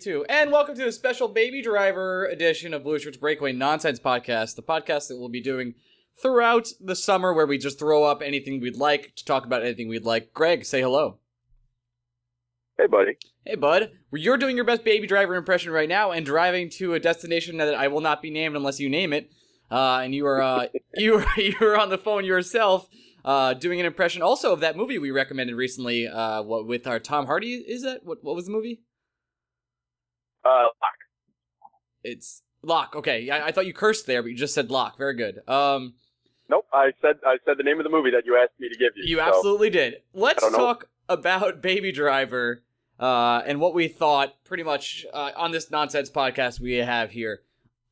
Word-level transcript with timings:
Two. 0.00 0.24
And 0.28 0.52
welcome 0.52 0.76
to 0.76 0.86
a 0.86 0.92
special 0.92 1.26
Baby 1.26 1.60
Driver 1.60 2.24
edition 2.26 2.72
of 2.72 2.84
Blue 2.84 3.00
Shirts 3.00 3.16
Breakaway 3.16 3.50
Nonsense 3.52 3.98
Podcast, 3.98 4.54
the 4.54 4.62
podcast 4.62 5.08
that 5.08 5.18
we'll 5.18 5.28
be 5.28 5.40
doing 5.40 5.74
throughout 6.22 6.68
the 6.80 6.94
summer 6.94 7.34
where 7.34 7.48
we 7.48 7.58
just 7.58 7.80
throw 7.80 8.04
up 8.04 8.22
anything 8.22 8.60
we'd 8.60 8.76
like 8.76 9.16
to 9.16 9.24
talk 9.24 9.44
about 9.44 9.64
anything 9.64 9.88
we'd 9.88 10.04
like. 10.04 10.32
Greg, 10.32 10.64
say 10.64 10.80
hello. 10.80 11.18
Hey, 12.78 12.86
buddy. 12.86 13.16
Hey, 13.44 13.56
bud. 13.56 13.90
You're 14.12 14.36
doing 14.36 14.54
your 14.54 14.64
best 14.64 14.84
Baby 14.84 15.08
Driver 15.08 15.34
impression 15.34 15.72
right 15.72 15.88
now 15.88 16.12
and 16.12 16.24
driving 16.24 16.70
to 16.76 16.94
a 16.94 17.00
destination 17.00 17.56
that 17.56 17.74
I 17.74 17.88
will 17.88 18.00
not 18.00 18.22
be 18.22 18.30
named 18.30 18.54
unless 18.54 18.78
you 18.78 18.88
name 18.88 19.12
it. 19.12 19.32
Uh, 19.68 19.98
and 20.04 20.14
you 20.14 20.24
are 20.26 20.40
uh, 20.40 20.66
you 20.94 21.16
are 21.16 21.26
you 21.40 21.56
are 21.60 21.76
on 21.76 21.88
the 21.88 21.98
phone 21.98 22.24
yourself, 22.24 22.86
uh, 23.24 23.52
doing 23.52 23.80
an 23.80 23.86
impression 23.86 24.22
also 24.22 24.52
of 24.52 24.60
that 24.60 24.76
movie 24.76 24.98
we 24.98 25.10
recommended 25.10 25.56
recently. 25.56 26.06
Uh, 26.06 26.40
what 26.44 26.68
with 26.68 26.86
our 26.86 27.00
Tom 27.00 27.26
Hardy? 27.26 27.64
Is 27.66 27.82
that 27.82 28.04
what? 28.04 28.22
What 28.22 28.36
was 28.36 28.44
the 28.44 28.52
movie? 28.52 28.82
Uh, 30.48 30.62
Locke. 30.62 31.70
It's 32.02 32.42
Locke. 32.62 32.96
Okay, 32.96 33.28
I, 33.30 33.48
I 33.48 33.52
thought 33.52 33.66
you 33.66 33.74
cursed 33.74 34.06
there, 34.06 34.22
but 34.22 34.30
you 34.30 34.36
just 34.36 34.54
said 34.54 34.70
Locke. 34.70 34.96
Very 34.96 35.14
good. 35.14 35.46
Um, 35.48 35.94
Nope, 36.50 36.66
I 36.72 36.92
said 37.02 37.16
I 37.26 37.36
said 37.44 37.58
the 37.58 37.62
name 37.62 37.78
of 37.78 37.84
the 37.84 37.90
movie 37.90 38.10
that 38.10 38.24
you 38.24 38.38
asked 38.42 38.58
me 38.58 38.68
to 38.70 38.78
give 38.78 38.92
you. 38.96 39.04
you 39.04 39.16
so- 39.16 39.22
absolutely 39.22 39.70
did. 39.70 39.96
Let's 40.14 40.42
talk 40.50 40.88
about 41.08 41.60
Baby 41.60 41.92
Driver 41.92 42.62
uh, 42.98 43.42
and 43.46 43.60
what 43.60 43.74
we 43.74 43.88
thought 43.88 44.42
pretty 44.44 44.62
much 44.62 45.04
uh, 45.12 45.32
on 45.36 45.52
this 45.52 45.70
nonsense 45.70 46.10
podcast 46.10 46.60
we 46.60 46.74
have 46.74 47.10
here. 47.10 47.40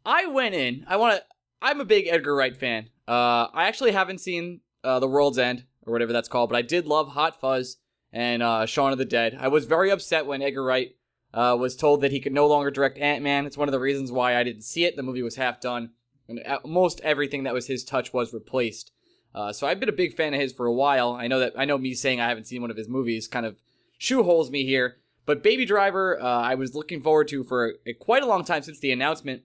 I 0.05 0.27
went 0.27 0.55
in. 0.55 0.85
I 0.89 0.97
want 0.97 1.17
to. 1.17 1.23
I'm 1.61 1.81
a 1.81 1.85
big 1.85 2.07
Edgar 2.09 2.35
Wright 2.35 2.57
fan. 2.57 2.89
Uh, 3.07 3.49
I 3.53 3.67
actually 3.67 3.93
haven't 3.93 4.21
seen 4.21 4.61
uh, 4.85 5.01
The 5.01 5.09
World's 5.09 5.39
End 5.39 5.65
or 5.87 5.93
whatever 5.93 6.13
that's 6.13 6.29
called, 6.29 6.51
but 6.51 6.57
I 6.57 6.63
did 6.63 6.87
love 6.87 7.09
Hot 7.09 7.39
Fuzz 7.41 7.77
and 8.13 8.43
uh, 8.43 8.67
Shaun 8.67 8.93
of 8.93 8.99
the 8.99 9.05
Dead. 9.05 9.37
I 9.39 9.49
was 9.49 9.67
very 9.67 9.91
upset 9.91 10.27
when 10.27 10.43
Edgar 10.43 10.65
Wright 10.65 10.97
uh, 11.37 11.55
was 11.55 11.77
told 11.77 12.01
that 12.01 12.11
he 12.11 12.21
could 12.21 12.33
no 12.33 12.47
longer 12.47 12.71
direct 12.71 12.99
Ant 12.99 13.23
Man. 13.23 13.45
It's 13.45 13.59
one 13.59 13.69
of 13.69 13.73
the 13.73 13.79
reasons 13.79 14.11
why 14.11 14.37
I 14.37 14.43
didn't 14.43 14.63
see 14.63 14.85
it. 14.85 14.97
The 14.97 15.03
movie 15.03 15.23
was 15.23 15.37
half 15.37 15.61
done, 15.61 15.91
and 16.29 16.41
most 16.65 17.01
everything 17.03 17.45
that 17.45 17.55
was 17.55 17.67
his 17.67 17.85
touch 17.85 18.13
was 18.13 18.33
replaced. 18.33 18.91
Uh, 19.35 19.53
so 19.53 19.67
I've 19.67 19.79
been 19.79 19.91
a 19.91 19.93
big 19.93 20.17
fan 20.17 20.33
of 20.33 20.41
his 20.41 20.55
for 20.55 20.65
a 20.65 20.73
while. 20.73 21.13
I 21.13 21.29
know 21.29 21.39
that 21.41 21.53
I 21.57 21.67
know 21.67 21.77
me 21.77 21.93
saying 21.93 22.21
I 22.21 22.29
haven't 22.29 22.47
seen 22.47 22.63
one 22.63 22.71
of 22.71 22.77
his 22.79 22.89
movies 22.89 23.29
kind 23.29 23.45
of 23.45 23.61
shoeholes 24.01 24.51
me 24.51 24.65
here. 24.65 24.97
But 25.27 25.43
Baby 25.43 25.67
Driver, 25.67 26.19
uh, 26.21 26.25
I 26.25 26.55
was 26.55 26.75
looking 26.75 27.03
forward 27.03 27.29
to 27.29 27.45
for 27.45 27.75
a, 27.85 27.93
quite 27.93 28.23
a 28.23 28.27
long 28.27 28.45
time 28.45 28.63
since 28.63 28.79
the 28.79 28.93
announcement. 28.93 29.43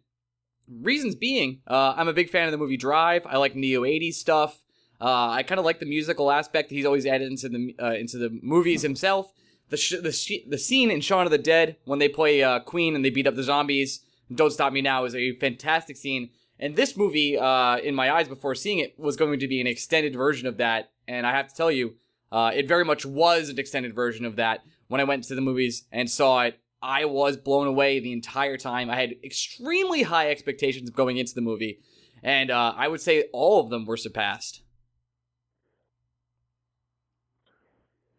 Reasons 0.70 1.16
being, 1.16 1.60
uh, 1.68 1.96
I'm 1.98 2.08
a 2.08 2.14
big 2.14 2.30
fan 2.30 2.46
of 2.46 2.54
the 2.54 2.58
movie 2.58 2.78
Drive. 2.78 3.26
I 3.26 3.36
like 3.36 3.56
neo 3.56 3.82
80s 3.82 4.14
stuff. 4.14 4.64
Uh, 5.02 5.30
I 5.32 5.44
kind 5.44 5.60
of 5.60 5.66
like 5.66 5.80
the 5.80 5.88
musical 5.88 6.32
aspect 6.32 6.70
he's 6.70 6.86
always 6.86 7.06
added 7.06 7.30
into 7.30 7.50
the 7.50 7.76
uh, 7.82 7.94
into 7.94 8.18
the 8.18 8.40
movies 8.42 8.84
himself. 8.84 9.34
The 9.72 9.78
sh- 9.78 10.02
the 10.02 10.12
sh- 10.12 10.46
the 10.48 10.58
scene 10.58 10.92
in 10.92 11.02
Shaun 11.02 11.26
of 11.26 11.32
the 11.32 11.38
Dead 11.38 11.78
when 11.86 12.00
they 12.00 12.10
play 12.10 12.44
uh, 12.44 12.60
Queen 12.60 12.96
and 12.96 13.04
they 13.04 13.10
beat 13.10 13.26
up 13.26 13.36
the 13.36 13.44
zombies. 13.44 14.02
Don't 14.34 14.52
Stop 14.52 14.74
Me 14.74 14.82
Now 14.82 15.06
is 15.06 15.16
a 15.16 15.36
fantastic 15.40 15.98
scene. 15.98 16.30
And 16.60 16.76
this 16.76 16.96
movie, 16.96 17.38
uh, 17.38 17.78
in 17.78 17.96
my 17.96 18.12
eyes 18.14 18.28
before 18.28 18.54
seeing 18.54 18.78
it, 18.78 18.94
was 19.00 19.16
going 19.16 19.40
to 19.40 19.48
be 19.48 19.60
an 19.60 19.68
extended 19.68 20.14
version 20.14 20.48
of 20.48 20.58
that. 20.58 20.92
And 21.08 21.26
I 21.26 21.32
have 21.32 21.48
to 21.48 21.56
tell 21.56 21.72
you, 21.72 21.96
uh, 22.32 22.52
it 22.54 22.68
very 22.68 22.86
much 22.86 23.06
was 23.06 23.50
an 23.50 23.58
extended 23.58 23.96
version 23.96 24.26
of 24.26 24.36
that. 24.36 24.60
When 24.88 25.02
I 25.02 25.06
went 25.06 25.24
to 25.26 25.36
the 25.36 25.42
movies 25.42 25.86
and 25.92 26.10
saw 26.10 26.42
it, 26.42 26.60
I 26.82 27.06
was 27.06 27.38
blown 27.38 27.68
away 27.68 28.00
the 28.00 28.14
entire 28.14 28.58
time. 28.58 28.90
I 28.90 28.96
had 28.96 29.16
extremely 29.24 30.04
high 30.04 30.30
expectations 30.30 30.90
going 30.90 31.18
into 31.18 31.34
the 31.34 31.42
movie, 31.42 31.80
and 32.24 32.52
uh, 32.52 32.74
I 32.76 32.88
would 32.88 33.02
say 33.02 33.26
all 33.32 33.62
of 33.62 33.70
them 33.70 33.86
were 33.86 33.98
surpassed. 33.98 34.61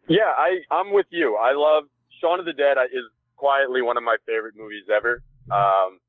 Yeah, 0.07 0.31
I 0.35 0.59
I'm 0.71 0.93
with 0.93 1.07
you. 1.09 1.35
I 1.35 1.53
love 1.53 1.85
Shaun 2.19 2.39
of 2.39 2.45
the 2.45 2.53
Dead 2.53 2.77
is 2.91 3.03
quietly 3.35 3.81
one 3.81 3.97
of 3.97 4.03
my 4.03 4.17
favorite 4.25 4.55
movies 4.57 4.83
ever. 4.93 5.21
Um, 5.51 5.99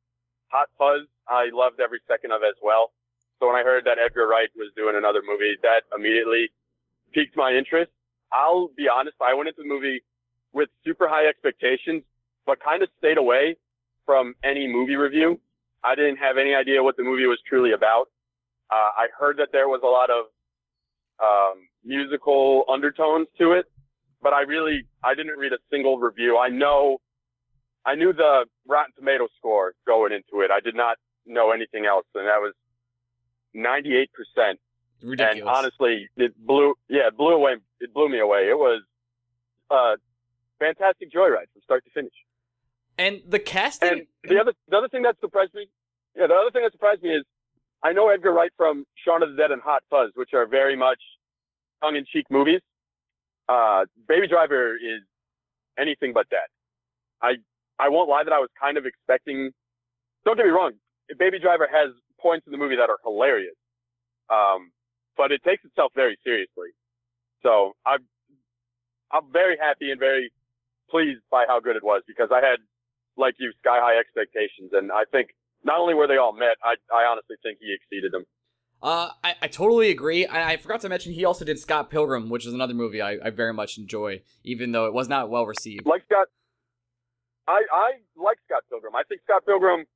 Hot 0.48 0.68
Fuzz, 0.78 1.06
I 1.28 1.50
loved 1.52 1.80
every 1.80 2.00
second 2.06 2.32
of 2.32 2.42
as 2.42 2.54
well. 2.62 2.92
So 3.40 3.46
when 3.48 3.56
I 3.56 3.62
heard 3.62 3.84
that 3.84 3.98
Edgar 3.98 4.26
Wright 4.28 4.48
was 4.56 4.70
doing 4.76 4.94
another 4.96 5.20
movie, 5.26 5.54
that 5.62 5.82
immediately 5.96 6.50
piqued 7.12 7.36
my 7.36 7.52
interest. 7.52 7.90
I'll 8.32 8.70
be 8.76 8.86
honest, 8.88 9.16
I 9.20 9.34
went 9.34 9.48
into 9.48 9.62
the 9.62 9.68
movie 9.68 10.02
with 10.52 10.68
super 10.84 11.08
high 11.08 11.26
expectations, 11.26 12.02
but 12.46 12.58
kind 12.62 12.82
of 12.82 12.88
stayed 12.98 13.18
away 13.18 13.56
from 14.06 14.34
any 14.44 14.66
movie 14.68 14.96
review. 14.96 15.40
I 15.82 15.94
didn't 15.94 16.16
have 16.16 16.38
any 16.38 16.54
idea 16.54 16.82
what 16.82 16.96
the 16.96 17.02
movie 17.02 17.26
was 17.26 17.38
truly 17.48 17.72
about. 17.72 18.08
Uh, 18.70 18.90
I 18.96 19.06
heard 19.18 19.36
that 19.38 19.48
there 19.52 19.68
was 19.68 19.80
a 19.82 19.86
lot 19.86 20.10
of 20.10 20.26
um, 21.22 21.68
musical 21.84 22.64
undertones 22.68 23.28
to 23.38 23.52
it, 23.52 23.66
but 24.24 24.32
I 24.32 24.40
really 24.40 24.86
I 25.04 25.14
didn't 25.14 25.38
read 25.38 25.52
a 25.52 25.58
single 25.70 25.98
review. 25.98 26.38
I 26.38 26.48
know 26.48 26.98
I 27.86 27.94
knew 27.94 28.12
the 28.12 28.46
Rotten 28.66 28.92
Tomato 28.98 29.28
score 29.36 29.74
going 29.86 30.12
into 30.12 30.42
it. 30.42 30.50
I 30.50 30.58
did 30.58 30.74
not 30.74 30.96
know 31.26 31.52
anything 31.52 31.84
else, 31.84 32.06
and 32.14 32.26
that 32.26 32.40
was 32.40 32.54
98 33.52 34.10
percent. 34.12 34.58
Ridiculous. 35.02 35.40
And 35.40 35.48
honestly, 35.48 36.08
it 36.16 36.32
blew 36.36 36.74
yeah 36.88 37.08
it 37.08 37.16
blew 37.16 37.34
away 37.34 37.56
it 37.78 37.92
blew 37.92 38.08
me 38.08 38.18
away. 38.18 38.48
It 38.48 38.58
was 38.58 38.82
a 39.70 39.96
fantastic 40.58 41.12
joyride 41.12 41.52
from 41.52 41.62
start 41.62 41.84
to 41.84 41.90
finish. 41.90 42.14
And 42.96 43.20
the 43.28 43.38
casting. 43.38 43.90
And 43.90 44.06
the 44.24 44.40
other 44.40 44.54
the 44.68 44.78
other 44.78 44.88
thing 44.88 45.02
that 45.02 45.16
surprised 45.20 45.52
me, 45.54 45.66
yeah, 46.16 46.26
the 46.26 46.34
other 46.34 46.50
thing 46.50 46.62
that 46.62 46.72
surprised 46.72 47.02
me 47.02 47.10
is 47.10 47.24
I 47.82 47.92
know 47.92 48.08
Edgar 48.08 48.32
Wright 48.32 48.52
from 48.56 48.86
Shaun 49.04 49.22
of 49.22 49.30
the 49.30 49.36
Dead 49.36 49.50
and 49.50 49.60
Hot 49.60 49.82
Fuzz, 49.90 50.12
which 50.14 50.30
are 50.32 50.46
very 50.46 50.76
much 50.76 51.00
tongue-in-cheek 51.82 52.24
movies. 52.30 52.62
Uh, 53.48 53.84
Baby 54.08 54.28
Driver 54.28 54.74
is 54.76 55.02
anything 55.78 56.12
but 56.12 56.26
that. 56.30 56.48
I 57.22 57.34
I 57.78 57.88
won't 57.88 58.08
lie 58.08 58.24
that 58.24 58.32
I 58.32 58.38
was 58.38 58.50
kind 58.60 58.76
of 58.78 58.86
expecting. 58.86 59.50
Don't 60.24 60.36
get 60.36 60.46
me 60.46 60.52
wrong, 60.52 60.72
Baby 61.18 61.38
Driver 61.38 61.68
has 61.70 61.90
points 62.20 62.46
in 62.46 62.52
the 62.52 62.58
movie 62.58 62.76
that 62.76 62.88
are 62.90 62.98
hilarious, 63.04 63.56
um, 64.30 64.70
but 65.16 65.32
it 65.32 65.42
takes 65.44 65.64
itself 65.64 65.92
very 65.94 66.18
seriously. 66.24 66.70
So 67.42 67.72
I'm 67.86 68.06
I'm 69.12 69.30
very 69.32 69.56
happy 69.60 69.90
and 69.90 70.00
very 70.00 70.32
pleased 70.90 71.22
by 71.30 71.44
how 71.46 71.60
good 71.60 71.76
it 71.76 71.84
was 71.84 72.02
because 72.06 72.30
I 72.32 72.40
had, 72.40 72.58
like 73.16 73.34
you, 73.38 73.52
sky 73.60 73.78
high 73.80 73.98
expectations, 73.98 74.70
and 74.72 74.90
I 74.92 75.04
think 75.12 75.30
not 75.64 75.78
only 75.78 75.94
were 75.94 76.06
they 76.06 76.16
all 76.16 76.32
met, 76.32 76.56
I 76.62 76.74
I 76.92 77.04
honestly 77.04 77.36
think 77.42 77.58
he 77.60 77.74
exceeded 77.74 78.12
them. 78.12 78.24
Uh, 78.84 79.08
I, 79.24 79.34
I 79.42 79.48
totally 79.48 79.90
agree. 79.90 80.26
I, 80.26 80.52
I 80.52 80.56
forgot 80.58 80.82
to 80.82 80.90
mention 80.90 81.14
he 81.14 81.24
also 81.24 81.44
did 81.44 81.58
Scott 81.58 81.88
Pilgrim, 81.90 82.28
which 82.28 82.44
is 82.46 82.52
another 82.52 82.74
movie 82.74 83.00
I, 83.00 83.12
I 83.24 83.30
very 83.30 83.54
much 83.54 83.78
enjoy, 83.78 84.20
even 84.44 84.72
though 84.72 84.84
it 84.86 84.92
was 84.92 85.08
not 85.08 85.30
well 85.30 85.46
received. 85.46 85.86
Like 85.86 86.04
Scott, 86.04 86.28
I 87.48 87.62
I 87.72 87.90
like 88.16 88.38
Scott 88.46 88.62
Pilgrim. 88.70 88.94
I 88.94 89.02
think 89.08 89.22
Scott 89.24 89.44
Pilgrim 89.46 89.86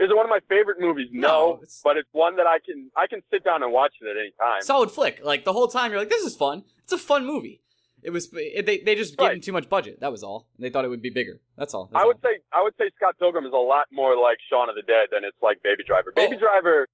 is 0.00 0.10
one 0.12 0.26
of 0.26 0.30
my 0.30 0.40
favorite 0.48 0.80
movies. 0.80 1.08
No, 1.12 1.28
No, 1.28 1.52
it's- 1.58 1.80
but 1.84 1.96
it's 1.96 2.08
one 2.12 2.34
that 2.36 2.46
I 2.46 2.58
can 2.58 2.90
I 2.96 3.06
can 3.06 3.22
sit 3.32 3.44
down 3.44 3.62
and 3.62 3.72
watch 3.72 3.92
it 4.00 4.06
at 4.06 4.16
any 4.16 4.32
time. 4.38 4.62
Solid 4.62 4.90
flick. 4.90 5.20
Like 5.22 5.44
the 5.44 5.52
whole 5.52 5.68
time 5.68 5.92
you're 5.92 6.00
like, 6.00 6.10
this 6.10 6.24
is 6.24 6.34
fun. 6.34 6.64
It's 6.82 6.92
a 6.92 6.98
fun 6.98 7.24
movie. 7.24 7.60
It 8.02 8.10
was 8.10 8.28
it, 8.34 8.66
they 8.66 8.78
they 8.80 8.96
just 8.96 9.16
gave 9.16 9.30
him 9.30 9.40
too 9.40 9.52
much 9.52 9.68
budget. 9.68 10.00
That 10.00 10.10
was 10.12 10.22
all. 10.22 10.46
They 10.58 10.68
thought 10.70 10.84
it 10.84 10.88
would 10.88 11.00
be 11.00 11.08
bigger. 11.10 11.40
That's 11.56 11.72
all. 11.72 11.86
That's 11.90 12.02
I 12.02 12.06
would 12.06 12.16
all. 12.16 12.22
say 12.30 12.40
I 12.52 12.62
would 12.62 12.74
say 12.78 12.90
Scott 12.96 13.14
Pilgrim 13.18 13.46
is 13.46 13.52
a 13.52 13.56
lot 13.56 13.86
more 13.92 14.14
like 14.20 14.38
Shaun 14.50 14.68
of 14.68 14.74
the 14.74 14.82
Dead 14.82 15.08
than 15.10 15.24
it's 15.24 15.36
like 15.40 15.62
Baby 15.62 15.84
Driver. 15.86 16.12
Baby 16.14 16.36
Oh. 16.36 16.40
Driver, 16.40 16.86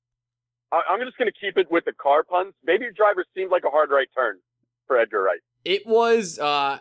I, 0.73 0.83
I'm 0.91 1.01
just 1.01 1.17
gonna 1.19 1.33
keep 1.33 1.57
it 1.57 1.71
with 1.71 1.85
the 1.85 1.93
car 1.93 2.23
puns. 2.23 2.55
Maybe 2.65 2.85
Baby 2.85 2.95
Driver 2.97 3.25
seemed 3.35 3.51
like 3.51 3.65
a 3.65 3.71
hard 3.71 3.91
right 3.91 4.09
turn 4.15 4.39
for 4.87 4.99
Edgar 4.99 5.23
Wright. 5.23 5.41
It 5.65 5.87
was 5.87 6.39
uh 6.39 6.79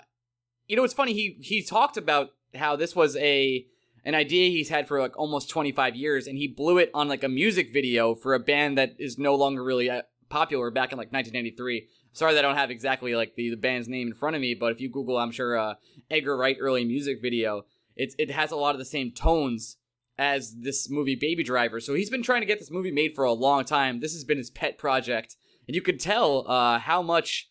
you 0.68 0.76
know 0.76 0.84
it's 0.84 0.94
funny 0.94 1.14
he 1.14 1.38
he 1.42 1.64
talked 1.64 1.98
about 1.98 2.30
how 2.56 2.76
this 2.76 2.96
was 2.96 3.16
a 3.18 3.66
an 4.06 4.16
idea 4.16 4.50
he's 4.50 4.70
had 4.70 4.88
for 4.88 5.00
like 5.00 5.18
almost 5.18 5.50
25 5.50 5.96
years, 5.96 6.28
and 6.28 6.38
he 6.38 6.48
blew 6.48 6.78
it 6.78 6.90
on 6.94 7.08
like 7.08 7.24
a 7.24 7.30
music 7.30 7.72
video 7.74 8.16
for 8.16 8.34
a 8.34 8.40
band 8.40 8.78
that 8.78 8.96
is 8.98 9.18
no 9.18 9.36
longer 9.36 9.64
really 9.64 9.90
uh, 9.90 10.04
popular 10.30 10.72
back 10.72 10.92
in 10.92 10.98
like 10.98 11.12
1993. 11.12 11.88
Sorry 12.14 12.34
that 12.34 12.44
I 12.44 12.48
don't 12.48 12.58
have 12.58 12.72
exactly 12.72 13.16
like 13.16 13.36
the, 13.36 13.50
the 13.50 13.58
band's 13.58 13.88
name 13.88 14.08
in 14.08 14.14
front 14.14 14.36
of 14.36 14.42
me, 14.42 14.56
but 14.56 14.72
if 14.72 14.82
you 14.82 14.90
Google, 14.90 15.18
I'm 15.18 15.32
sure 15.32 15.58
uh, 15.58 15.76
Edgar 16.10 16.38
Wright 16.38 16.58
early 16.60 16.86
music 16.86 17.22
video, 17.22 17.66
it 17.96 18.14
it 18.18 18.32
has 18.32 18.52
a 18.52 18.56
lot 18.56 18.74
of 18.74 18.80
the 18.80 18.86
same 18.86 19.12
tones 19.12 19.78
as 20.20 20.54
this 20.54 20.90
movie 20.90 21.16
Baby 21.16 21.44
Driver. 21.44 21.80
So 21.80 21.94
he's 21.94 22.10
been 22.10 22.22
trying 22.22 22.42
to 22.42 22.46
get 22.46 22.60
this 22.60 22.70
movie 22.70 22.92
made 22.92 23.16
for 23.16 23.24
a 23.24 23.32
long 23.32 23.64
time. 23.64 24.02
This 24.02 24.14
has 24.14 24.26
been 24.26 24.38
his 24.38 24.50
pet 24.50 24.78
project, 24.78 25.38
and 25.66 25.74
you 25.74 25.82
could 25.82 26.00
tell 26.00 26.46
uh, 26.46 26.78
how 26.78 27.02
much 27.02 27.50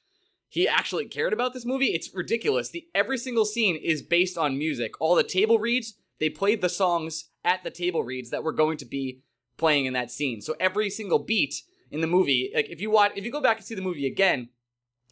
he 0.51 0.69
actually 0.69 1.07
cared 1.07 1.33
about 1.33 1.55
this 1.55 1.65
movie. 1.65 1.95
It's 1.95 2.15
ridiculous. 2.15 2.69
The 2.69 2.87
every 2.95 3.17
single 3.17 3.47
scene 3.47 3.77
is 3.77 4.03
based 4.03 4.37
on 4.37 4.59
music. 4.59 5.01
All 5.01 5.15
the 5.15 5.23
table 5.23 5.59
reads, 5.59 5.95
they 6.21 6.29
played 6.29 6.61
the 6.61 6.69
songs 6.69 7.31
at 7.43 7.65
the 7.65 7.71
table 7.71 8.05
reads 8.05 8.29
that 8.31 8.45
were 8.45 8.53
going 8.53 8.77
to 8.79 8.87
be 8.87 9.23
playing 9.57 9.87
in 9.87 9.95
that 9.95 10.11
scene. 10.11 10.43
So 10.43 10.55
every 10.61 10.91
single 10.91 11.19
beat 11.19 11.63
in 11.91 12.03
the 12.03 12.07
movie, 12.07 12.53
like 12.55 12.69
if 12.69 12.83
you 12.83 12.91
watch, 12.91 13.13
if 13.17 13.25
you 13.25 13.33
go 13.33 13.41
back 13.41 13.57
and 13.57 13.67
see 13.67 13.75
the 13.75 13.83
movie 13.83 14.07
again, 14.07 14.51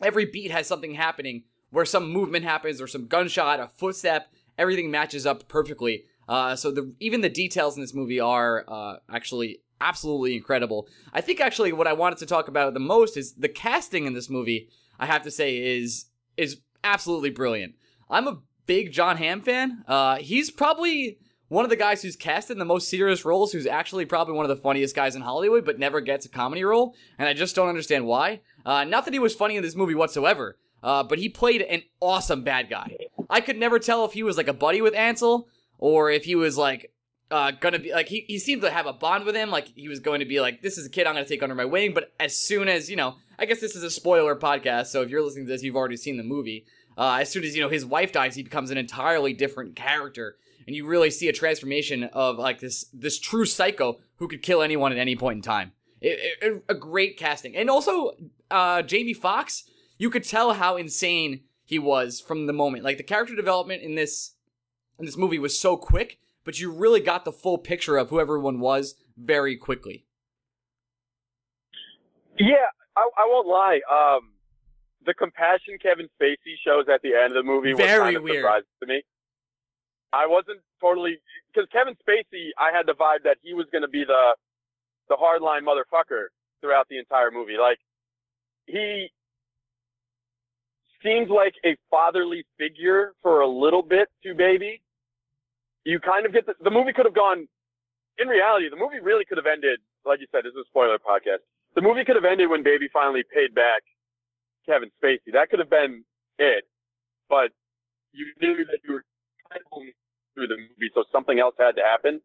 every 0.03 0.27
beat 0.27 0.51
has 0.51 0.67
something 0.67 0.95
happening 0.95 1.45
where 1.71 1.87
some 1.87 2.13
movement 2.13 2.45
happens 2.45 2.83
or 2.83 2.87
some 2.87 3.07
gunshot, 3.07 3.61
a 3.61 3.69
footstep. 3.69 4.29
Everything 4.59 4.91
matches 4.91 5.27
up 5.27 5.49
perfectly. 5.49 6.05
Uh, 6.29 6.57
so 6.57 6.71
the 6.71 6.95
even 7.01 7.21
the 7.21 7.29
details 7.29 7.77
in 7.77 7.83
this 7.83 7.95
movie 7.95 8.21
are 8.21 8.65
uh, 8.69 8.97
actually 9.11 9.61
absolutely 9.81 10.37
incredible. 10.37 10.89
I 11.13 11.21
think 11.21 11.41
actually 11.41 11.73
what 11.73 11.87
I 11.87 11.93
wanted 11.93 12.19
to 12.19 12.27
talk 12.27 12.49
about 12.49 12.75
the 12.75 12.81
most 12.81 13.17
is 13.17 13.35
the 13.35 13.49
casting 13.49 14.07
in 14.07 14.15
this 14.15 14.31
movie. 14.31 14.69
I 14.99 15.07
have 15.07 15.23
to 15.23 15.31
say 15.31 15.79
is 15.79 16.07
is 16.37 16.61
absolutely 16.83 17.31
brilliant. 17.31 17.75
I'm 18.09 18.27
a 18.27 18.39
big 18.67 18.93
Jon 18.93 19.17
Hamm 19.17 19.41
fan. 19.41 19.85
Uh, 19.87 20.17
he's 20.17 20.51
probably 20.51 21.19
one 21.49 21.65
of 21.65 21.71
the 21.71 21.77
guys 21.77 22.03
who's 22.03 22.17
cast 22.17 22.51
in 22.51 22.59
the 22.59 22.65
most 22.65 22.89
serious 22.89 23.25
roles, 23.25 23.53
who's 23.53 23.67
actually 23.67 24.05
probably 24.05 24.35
one 24.35 24.45
of 24.45 24.49
the 24.49 24.61
funniest 24.61 24.97
guys 24.97 25.15
in 25.15 25.23
Hollywood, 25.23 25.65
but 25.65 25.79
never 25.79 26.01
gets 26.01 26.27
a 26.27 26.29
comedy 26.29 26.65
role, 26.65 26.95
and 27.19 27.29
I 27.29 27.35
just 27.35 27.55
don't 27.55 27.69
understand 27.69 28.07
why. 28.07 28.41
Uh, 28.65 28.85
not 28.85 29.05
that 29.05 29.15
he 29.15 29.21
was 29.21 29.35
funny 29.35 29.57
in 29.57 29.63
this 29.63 29.77
movie 29.77 29.95
whatsoever, 29.95 30.59
uh, 30.83 31.05
but 31.05 31.19
he 31.19 31.29
played 31.29 31.63
an 31.63 31.83
awesome 32.01 32.43
bad 32.43 32.69
guy. 32.69 32.97
I 33.31 33.41
could 33.41 33.59
never 33.59 33.79
tell 33.79 34.05
if 34.05 34.13
he 34.13 34.25
was 34.25 34.37
like 34.37 34.49
a 34.49 34.53
buddy 34.53 34.83
with 34.83 34.95
Ansel 34.95 35.49
or 35.79 36.11
if 36.11 36.25
he 36.25 36.35
was 36.35 36.57
like 36.57 36.93
uh, 37.31 37.51
gonna 37.51 37.79
be 37.79 37.93
like 37.93 38.09
he, 38.09 38.25
he 38.29 38.39
seemed 38.39 38.63
to 38.63 38.71
have 38.71 38.87
a 38.87 38.93
bond 38.93 39.25
with 39.25 39.35
him, 39.35 39.51
like 39.51 39.69
he 39.75 39.89
was 39.89 40.01
going 40.01 40.21
to 40.21 40.27
be 40.27 40.41
like, 40.41 40.63
this 40.63 40.79
is 40.79 40.87
a 40.87 40.91
kid 40.91 41.07
I'm 41.07 41.15
gonna 41.15 41.27
take 41.27 41.43
under 41.43 41.55
my 41.55 41.65
wing. 41.65 41.93
But 41.95 42.13
as 42.21 42.37
soon 42.37 42.69
as 42.69 42.89
you 42.89 42.97
know, 42.97 43.17
I 43.39 43.47
guess 43.47 43.61
this 43.61 43.75
is 43.75 43.83
a 43.83 43.91
spoiler 43.91 44.37
podcast, 44.37 44.87
so 44.87 45.03
if 45.03 45.11
you're 45.11 45.23
listening 45.23 45.47
to 45.47 45.53
this, 45.53 45.63
you've 45.63 45.77
already 45.77 45.97
seen 45.97 46.17
the 46.17 46.23
movie. 46.23 46.67
Uh, 46.97 47.19
as 47.21 47.31
soon 47.31 47.45
as 47.45 47.55
you 47.55 47.63
know 47.63 47.69
his 47.69 47.85
wife 47.85 48.13
dies, 48.13 48.37
he 48.37 48.43
becomes 48.43 48.71
an 48.71 48.79
entirely 48.79 49.33
different 49.33 49.77
character, 49.77 50.37
and 50.67 50.75
you 50.77 50.87
really 50.87 51.11
see 51.11 51.29
a 51.29 51.33
transformation 51.33 52.05
of 52.05 52.39
like 52.39 52.61
this 52.61 52.87
this 52.93 53.19
true 53.19 53.45
psycho 53.45 53.99
who 54.17 54.29
could 54.29 54.43
kill 54.43 54.63
anyone 54.63 54.93
at 54.93 54.99
any 54.99 55.17
point 55.17 55.37
in 55.37 55.43
time. 55.43 55.73
It, 56.01 56.37
it, 56.41 56.65
a 56.69 56.75
great 56.75 57.17
casting, 57.19 57.57
and 57.57 57.69
also 57.69 58.13
uh, 58.51 58.83
Jamie 58.83 59.15
Foxx 59.15 59.65
You 59.99 60.11
could 60.11 60.25
tell 60.25 60.53
how 60.55 60.77
insane 60.77 61.41
he 61.65 61.79
was 61.79 62.21
from 62.21 62.47
the 62.47 62.53
moment. 62.53 62.85
Like 62.85 62.99
the 62.99 63.03
character 63.03 63.35
development 63.35 63.83
in 63.83 63.95
this 63.95 64.36
in 64.99 65.07
this 65.07 65.17
movie 65.17 65.39
was 65.39 65.59
so 65.59 65.77
quick, 65.77 66.19
but 66.45 66.59
you 66.59 66.71
really 66.73 67.01
got 67.01 67.25
the 67.25 67.33
full 67.33 67.59
picture 67.59 67.97
of 67.97 68.11
who 68.11 68.21
everyone 68.21 68.61
was 68.61 68.95
very 69.17 69.57
quickly. 69.57 70.05
Yeah, 72.39 72.69
I, 72.97 73.09
I 73.19 73.27
won't 73.29 73.47
lie. 73.47 73.81
Um, 73.91 74.33
the 75.05 75.15
compassion 75.15 75.79
Kevin 75.83 76.09
Spacey 76.21 76.55
shows 76.65 76.87
at 76.93 77.01
the 77.03 77.15
end 77.15 77.33
of 77.35 77.35
the 77.35 77.43
movie 77.43 77.71
was 77.71 77.79
Very 77.79 77.99
kind 78.15 78.17
of 78.17 78.23
weird. 78.23 78.43
surprising 78.43 78.67
to 78.81 78.87
me. 78.87 79.03
I 80.13 80.27
wasn't 80.27 80.61
totally 80.81 81.19
because 81.53 81.69
Kevin 81.73 81.95
Spacey. 82.07 82.49
I 82.59 82.77
had 82.77 82.87
the 82.87 82.93
vibe 82.93 83.25
that 83.25 83.37
he 83.43 83.55
was 83.55 83.67
going 83.73 83.83
to 83.83 83.89
be 83.89 84.05
the 84.05 84.35
the 85.09 85.17
hardline 85.17 85.63
motherfucker 85.63 86.27
throughout 86.61 86.87
the 86.89 86.99
entire 86.99 87.31
movie. 87.31 87.57
Like 87.61 87.79
he 88.67 89.09
seems 91.03 91.29
like 91.29 91.55
a 91.65 91.77
fatherly 91.91 92.45
figure 92.59 93.13
for 93.23 93.41
a 93.41 93.49
little 93.49 93.83
bit 93.83 94.09
to 94.25 94.35
Baby. 94.35 94.81
You 95.87 96.03
kind 96.03 96.27
of 96.27 96.35
get 96.35 96.47
the, 96.51 96.59
the 96.59 96.75
movie 96.75 96.93
could 96.93 97.07
have 97.07 97.15
gone. 97.15 97.47
In 98.19 98.27
reality, 98.27 98.67
the 98.69 98.77
movie 98.77 98.99
really 98.99 99.25
could 99.25 99.39
have 99.39 99.47
ended. 99.47 99.79
Like 100.03 100.19
you 100.19 100.27
said, 100.35 100.43
this 100.43 100.51
is 100.51 100.67
a 100.67 100.69
spoiler 100.69 100.99
podcast. 100.99 101.47
The 101.79 101.83
movie 101.83 102.03
could 102.03 102.19
have 102.19 102.27
ended 102.27 102.51
when 102.51 102.67
Baby 102.67 102.91
finally 102.93 103.23
paid 103.23 103.55
back 103.55 103.87
Kevin 104.67 104.91
Spacey. 104.99 105.31
That 105.31 105.47
could 105.49 105.61
have 105.61 105.71
been 105.71 106.03
it, 106.43 106.67
but 107.31 107.55
you 108.11 108.27
knew 108.43 108.67
that 108.67 108.83
you 108.83 108.99
were 108.99 109.05
kind 109.47 109.63
of 109.63 109.67
only 109.71 109.95
through 110.35 110.49
the 110.49 110.57
movie, 110.59 110.91
so 110.93 111.05
something 111.13 111.39
else 111.39 111.55
had 111.59 111.77
to 111.77 111.83
happen. 111.83 112.21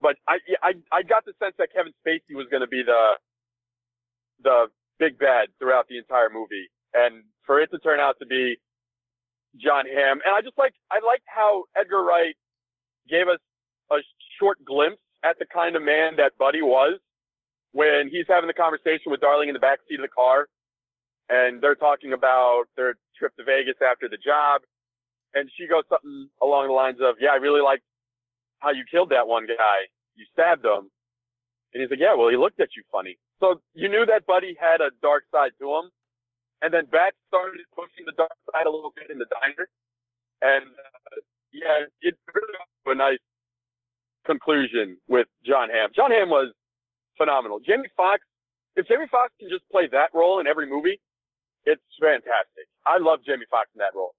But 0.00 0.16
I, 0.26 0.38
I, 0.62 0.72
I 0.90 1.02
got 1.02 1.24
the 1.24 1.32
sense 1.38 1.54
that 1.58 1.72
Kevin 1.72 1.92
Spacey 2.02 2.34
was 2.34 2.46
going 2.50 2.62
to 2.62 2.66
be 2.66 2.82
the, 2.82 3.14
the 4.42 4.66
big 4.98 5.18
bad 5.18 5.48
throughout 5.60 5.86
the 5.88 5.98
entire 5.98 6.28
movie, 6.28 6.66
and 6.92 7.22
for 7.46 7.60
it 7.60 7.70
to 7.70 7.78
turn 7.78 8.00
out 8.00 8.16
to 8.18 8.26
be 8.26 8.56
Jon 9.62 9.84
Hamm, 9.86 10.18
and 10.26 10.34
I 10.34 10.40
just 10.42 10.58
like, 10.58 10.74
I 10.90 10.98
liked 11.06 11.24
how 11.26 11.64
Edgar 11.78 12.02
Wright 12.02 12.34
gave 13.08 13.28
us 13.28 13.40
a 13.90 13.96
short 14.38 14.64
glimpse 14.64 15.02
at 15.24 15.38
the 15.38 15.46
kind 15.46 15.76
of 15.76 15.82
man 15.82 16.16
that 16.16 16.36
Buddy 16.38 16.62
was 16.62 17.00
when 17.72 18.08
he's 18.10 18.26
having 18.28 18.48
the 18.48 18.54
conversation 18.54 19.10
with 19.10 19.20
Darling 19.20 19.48
in 19.48 19.54
the 19.54 19.60
back 19.60 19.78
seat 19.88 19.98
of 19.98 20.04
the 20.04 20.14
car 20.14 20.46
and 21.28 21.60
they're 21.62 21.74
talking 21.74 22.12
about 22.12 22.64
their 22.76 22.94
trip 23.16 23.34
to 23.36 23.44
Vegas 23.44 23.80
after 23.80 24.08
the 24.08 24.20
job. 24.20 24.62
And 25.34 25.50
she 25.56 25.66
goes 25.66 25.82
something 25.88 26.28
along 26.42 26.68
the 26.68 26.76
lines 26.76 26.98
of, 27.00 27.16
yeah, 27.20 27.30
I 27.32 27.40
really 27.40 27.62
like 27.62 27.82
how 28.60 28.70
you 28.70 28.84
killed 28.88 29.10
that 29.10 29.26
one 29.26 29.46
guy. 29.46 29.88
You 30.14 30.24
stabbed 30.32 30.64
him. 30.64 30.90
And 31.72 31.82
he's 31.82 31.90
like, 31.90 31.98
yeah, 31.98 32.14
well, 32.14 32.28
he 32.28 32.36
looked 32.36 32.60
at 32.60 32.76
you 32.76 32.84
funny. 32.92 33.18
So 33.40 33.60
you 33.74 33.88
knew 33.88 34.06
that 34.06 34.26
Buddy 34.26 34.54
had 34.60 34.80
a 34.80 34.94
dark 35.02 35.24
side 35.32 35.50
to 35.58 35.66
him. 35.66 35.90
And 36.62 36.72
then 36.72 36.86
Bat 36.86 37.18
started 37.28 37.60
pushing 37.74 38.06
the 38.06 38.14
dark 38.14 38.32
side 38.52 38.66
a 38.66 38.70
little 38.70 38.92
bit 38.94 39.10
in 39.10 39.18
the 39.18 39.26
diner. 39.26 39.66
And, 40.40 40.70
uh, 40.70 41.20
yeah, 41.54 41.86
it 42.02 42.14
really 42.34 42.58
a 42.86 42.94
nice 42.94 43.22
conclusion 44.26 44.98
with 45.08 45.26
Jon 45.46 45.68
Hamm. 45.70 45.90
Jon 45.94 46.10
Hamm 46.10 46.28
was 46.28 46.52
phenomenal. 47.16 47.60
Jamie 47.64 47.88
Foxx, 47.96 48.22
if 48.76 48.86
Jamie 48.88 49.06
Foxx 49.10 49.32
can 49.38 49.48
just 49.48 49.64
play 49.70 49.88
that 49.92 50.10
role 50.12 50.40
in 50.40 50.46
every 50.46 50.68
movie, 50.68 51.00
it's 51.64 51.82
fantastic. 52.00 52.66
I 52.86 52.98
love 52.98 53.20
Jamie 53.24 53.46
Foxx 53.50 53.70
in 53.74 53.78
that 53.78 53.94
role. 53.94 54.14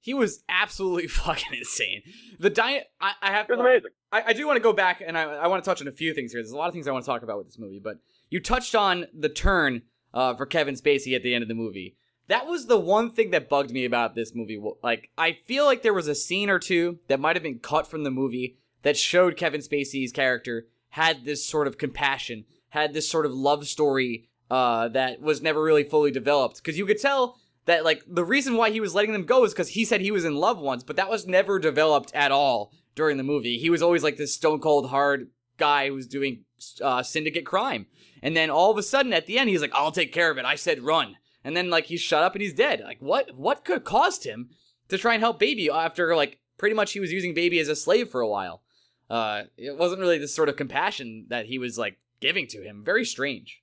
He 0.00 0.14
was 0.14 0.42
absolutely 0.48 1.06
fucking 1.08 1.58
insane. 1.58 2.02
The 2.38 2.50
diet, 2.50 2.86
I, 3.00 3.12
I 3.20 3.32
have. 3.32 3.48
It 3.48 3.56
was 3.56 3.60
amazing. 3.60 3.90
I, 4.10 4.22
I 4.28 4.32
do 4.32 4.46
want 4.46 4.56
to 4.56 4.62
go 4.62 4.72
back 4.72 5.02
and 5.06 5.18
I, 5.18 5.22
I 5.22 5.46
want 5.48 5.62
to 5.62 5.68
touch 5.68 5.80
on 5.80 5.88
a 5.88 5.92
few 5.92 6.14
things 6.14 6.32
here. 6.32 6.40
There's 6.40 6.52
a 6.52 6.56
lot 6.56 6.68
of 6.68 6.74
things 6.74 6.88
I 6.88 6.92
want 6.92 7.04
to 7.04 7.10
talk 7.10 7.22
about 7.22 7.38
with 7.38 7.46
this 7.46 7.58
movie, 7.58 7.80
but 7.82 7.98
you 8.30 8.40
touched 8.40 8.74
on 8.74 9.06
the 9.16 9.28
turn 9.28 9.82
uh, 10.14 10.34
for 10.34 10.46
Kevin 10.46 10.74
Spacey 10.74 11.14
at 11.14 11.22
the 11.22 11.34
end 11.34 11.42
of 11.42 11.48
the 11.48 11.54
movie. 11.54 11.96
That 12.28 12.46
was 12.46 12.66
the 12.66 12.78
one 12.78 13.10
thing 13.10 13.30
that 13.30 13.48
bugged 13.48 13.70
me 13.70 13.84
about 13.84 14.14
this 14.14 14.34
movie. 14.34 14.62
Like, 14.82 15.10
I 15.18 15.38
feel 15.44 15.64
like 15.64 15.82
there 15.82 15.94
was 15.94 16.08
a 16.08 16.14
scene 16.14 16.50
or 16.50 16.58
two 16.58 16.98
that 17.08 17.20
might 17.20 17.36
have 17.36 17.42
been 17.42 17.58
cut 17.58 17.86
from 17.86 18.04
the 18.04 18.10
movie 18.10 18.58
that 18.82 18.96
showed 18.96 19.36
Kevin 19.36 19.60
Spacey's 19.60 20.12
character 20.12 20.66
had 20.90 21.24
this 21.24 21.44
sort 21.44 21.66
of 21.66 21.78
compassion, 21.78 22.44
had 22.70 22.92
this 22.92 23.08
sort 23.08 23.26
of 23.26 23.32
love 23.32 23.66
story 23.66 24.28
uh, 24.50 24.88
that 24.88 25.20
was 25.20 25.42
never 25.42 25.62
really 25.62 25.84
fully 25.84 26.10
developed. 26.10 26.56
Because 26.56 26.78
you 26.78 26.86
could 26.86 27.00
tell 27.00 27.38
that, 27.66 27.84
like, 27.84 28.02
the 28.06 28.24
reason 28.24 28.56
why 28.56 28.70
he 28.70 28.80
was 28.80 28.94
letting 28.94 29.12
them 29.12 29.24
go 29.24 29.44
is 29.44 29.52
because 29.52 29.70
he 29.70 29.84
said 29.84 30.00
he 30.00 30.10
was 30.10 30.24
in 30.24 30.36
love 30.36 30.58
once, 30.58 30.82
but 30.82 30.96
that 30.96 31.10
was 31.10 31.26
never 31.26 31.58
developed 31.58 32.12
at 32.14 32.30
all 32.30 32.72
during 32.94 33.16
the 33.16 33.22
movie. 33.22 33.58
He 33.58 33.70
was 33.70 33.82
always 33.82 34.02
like 34.02 34.16
this 34.16 34.34
stone 34.34 34.60
cold 34.60 34.90
hard 34.90 35.28
guy 35.58 35.88
who 35.88 35.94
was 35.94 36.06
doing 36.06 36.44
uh, 36.80 37.02
syndicate 37.02 37.46
crime. 37.46 37.86
And 38.22 38.36
then 38.36 38.50
all 38.50 38.70
of 38.70 38.78
a 38.78 38.82
sudden 38.82 39.12
at 39.12 39.26
the 39.26 39.38
end, 39.38 39.48
he's 39.48 39.62
like, 39.62 39.74
I'll 39.74 39.92
take 39.92 40.12
care 40.12 40.30
of 40.30 40.38
it. 40.38 40.44
I 40.44 40.54
said 40.54 40.82
run. 40.82 41.16
And 41.44 41.56
then, 41.56 41.70
like, 41.70 41.86
he's 41.86 42.00
shut 42.00 42.22
up 42.22 42.34
and 42.34 42.42
he's 42.42 42.54
dead. 42.54 42.80
Like, 42.80 43.00
what, 43.00 43.36
what 43.36 43.64
could 43.64 43.84
caused 43.84 44.24
him 44.24 44.50
to 44.88 44.98
try 44.98 45.14
and 45.14 45.22
help 45.22 45.38
Baby 45.38 45.70
after, 45.70 46.14
like, 46.14 46.38
pretty 46.58 46.74
much 46.74 46.92
he 46.92 47.00
was 47.00 47.12
using 47.12 47.34
Baby 47.34 47.58
as 47.58 47.68
a 47.68 47.76
slave 47.76 48.08
for 48.08 48.20
a 48.20 48.28
while? 48.28 48.62
Uh, 49.10 49.42
it 49.56 49.76
wasn't 49.76 50.00
really 50.00 50.18
this 50.18 50.34
sort 50.34 50.48
of 50.48 50.56
compassion 50.56 51.26
that 51.28 51.46
he 51.46 51.58
was, 51.58 51.76
like, 51.76 51.98
giving 52.20 52.46
to 52.46 52.62
him. 52.62 52.82
Very 52.84 53.04
strange. 53.04 53.62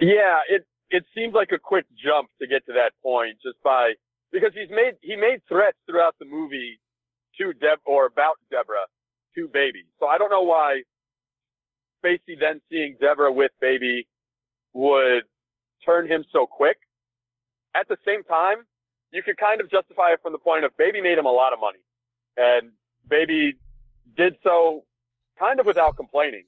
Yeah, 0.00 0.40
it 0.48 0.66
it 0.90 1.04
seems 1.14 1.34
like 1.34 1.50
a 1.52 1.58
quick 1.58 1.86
jump 2.02 2.28
to 2.40 2.46
get 2.46 2.64
to 2.66 2.72
that 2.72 2.92
point 3.02 3.36
just 3.42 3.60
by 3.62 3.94
because 4.32 4.52
he's 4.54 4.70
made 4.70 4.94
he 5.00 5.16
made 5.16 5.40
threats 5.48 5.76
throughout 5.86 6.14
the 6.18 6.24
movie 6.24 6.78
to 7.38 7.52
Deb 7.52 7.78
or 7.84 8.06
about 8.06 8.38
Deborah 8.50 8.86
to 9.34 9.48
Baby. 9.48 9.84
So 9.98 10.06
I 10.06 10.18
don't 10.18 10.30
know 10.30 10.42
why 10.42 10.82
Spacey 12.04 12.38
then 12.38 12.60
seeing 12.70 12.96
Deborah 13.00 13.32
with 13.32 13.50
Baby 13.60 14.06
would 14.72 15.24
turn 15.84 16.06
him 16.06 16.24
so 16.32 16.46
quick. 16.46 16.78
At 17.74 17.88
the 17.88 17.96
same 18.06 18.24
time, 18.24 18.66
you 19.12 19.22
could 19.22 19.36
kind 19.36 19.60
of 19.60 19.70
justify 19.70 20.12
it 20.12 20.20
from 20.22 20.32
the 20.32 20.38
point 20.38 20.64
of 20.64 20.76
Baby 20.76 21.00
made 21.00 21.18
him 21.18 21.26
a 21.26 21.32
lot 21.32 21.52
of 21.52 21.60
money, 21.60 21.78
and 22.36 22.72
Baby 23.08 23.54
did 24.16 24.36
so 24.42 24.84
kind 25.38 25.60
of 25.60 25.66
without 25.66 25.96
complaining. 25.96 26.44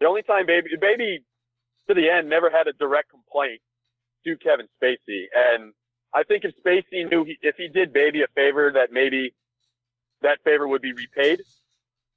The 0.00 0.06
only 0.06 0.22
time 0.22 0.46
Baby 0.46 0.70
Baby 0.80 1.24
to 1.88 1.94
the 1.94 2.10
end 2.10 2.28
never 2.28 2.50
had 2.50 2.66
a 2.66 2.72
direct 2.72 3.10
complaint 3.10 3.60
to 4.26 4.36
Kevin 4.36 4.66
Spacey. 4.82 5.26
And 5.34 5.72
I 6.14 6.22
think 6.22 6.44
if 6.44 6.54
Spacey 6.64 7.08
knew 7.10 7.24
he, 7.24 7.38
if 7.42 7.56
he 7.56 7.68
did 7.68 7.92
Baby 7.92 8.22
a 8.22 8.26
favor 8.34 8.72
that 8.72 8.92
maybe 8.92 9.34
that 10.22 10.38
favor 10.44 10.66
would 10.66 10.82
be 10.82 10.92
repaid 10.92 11.40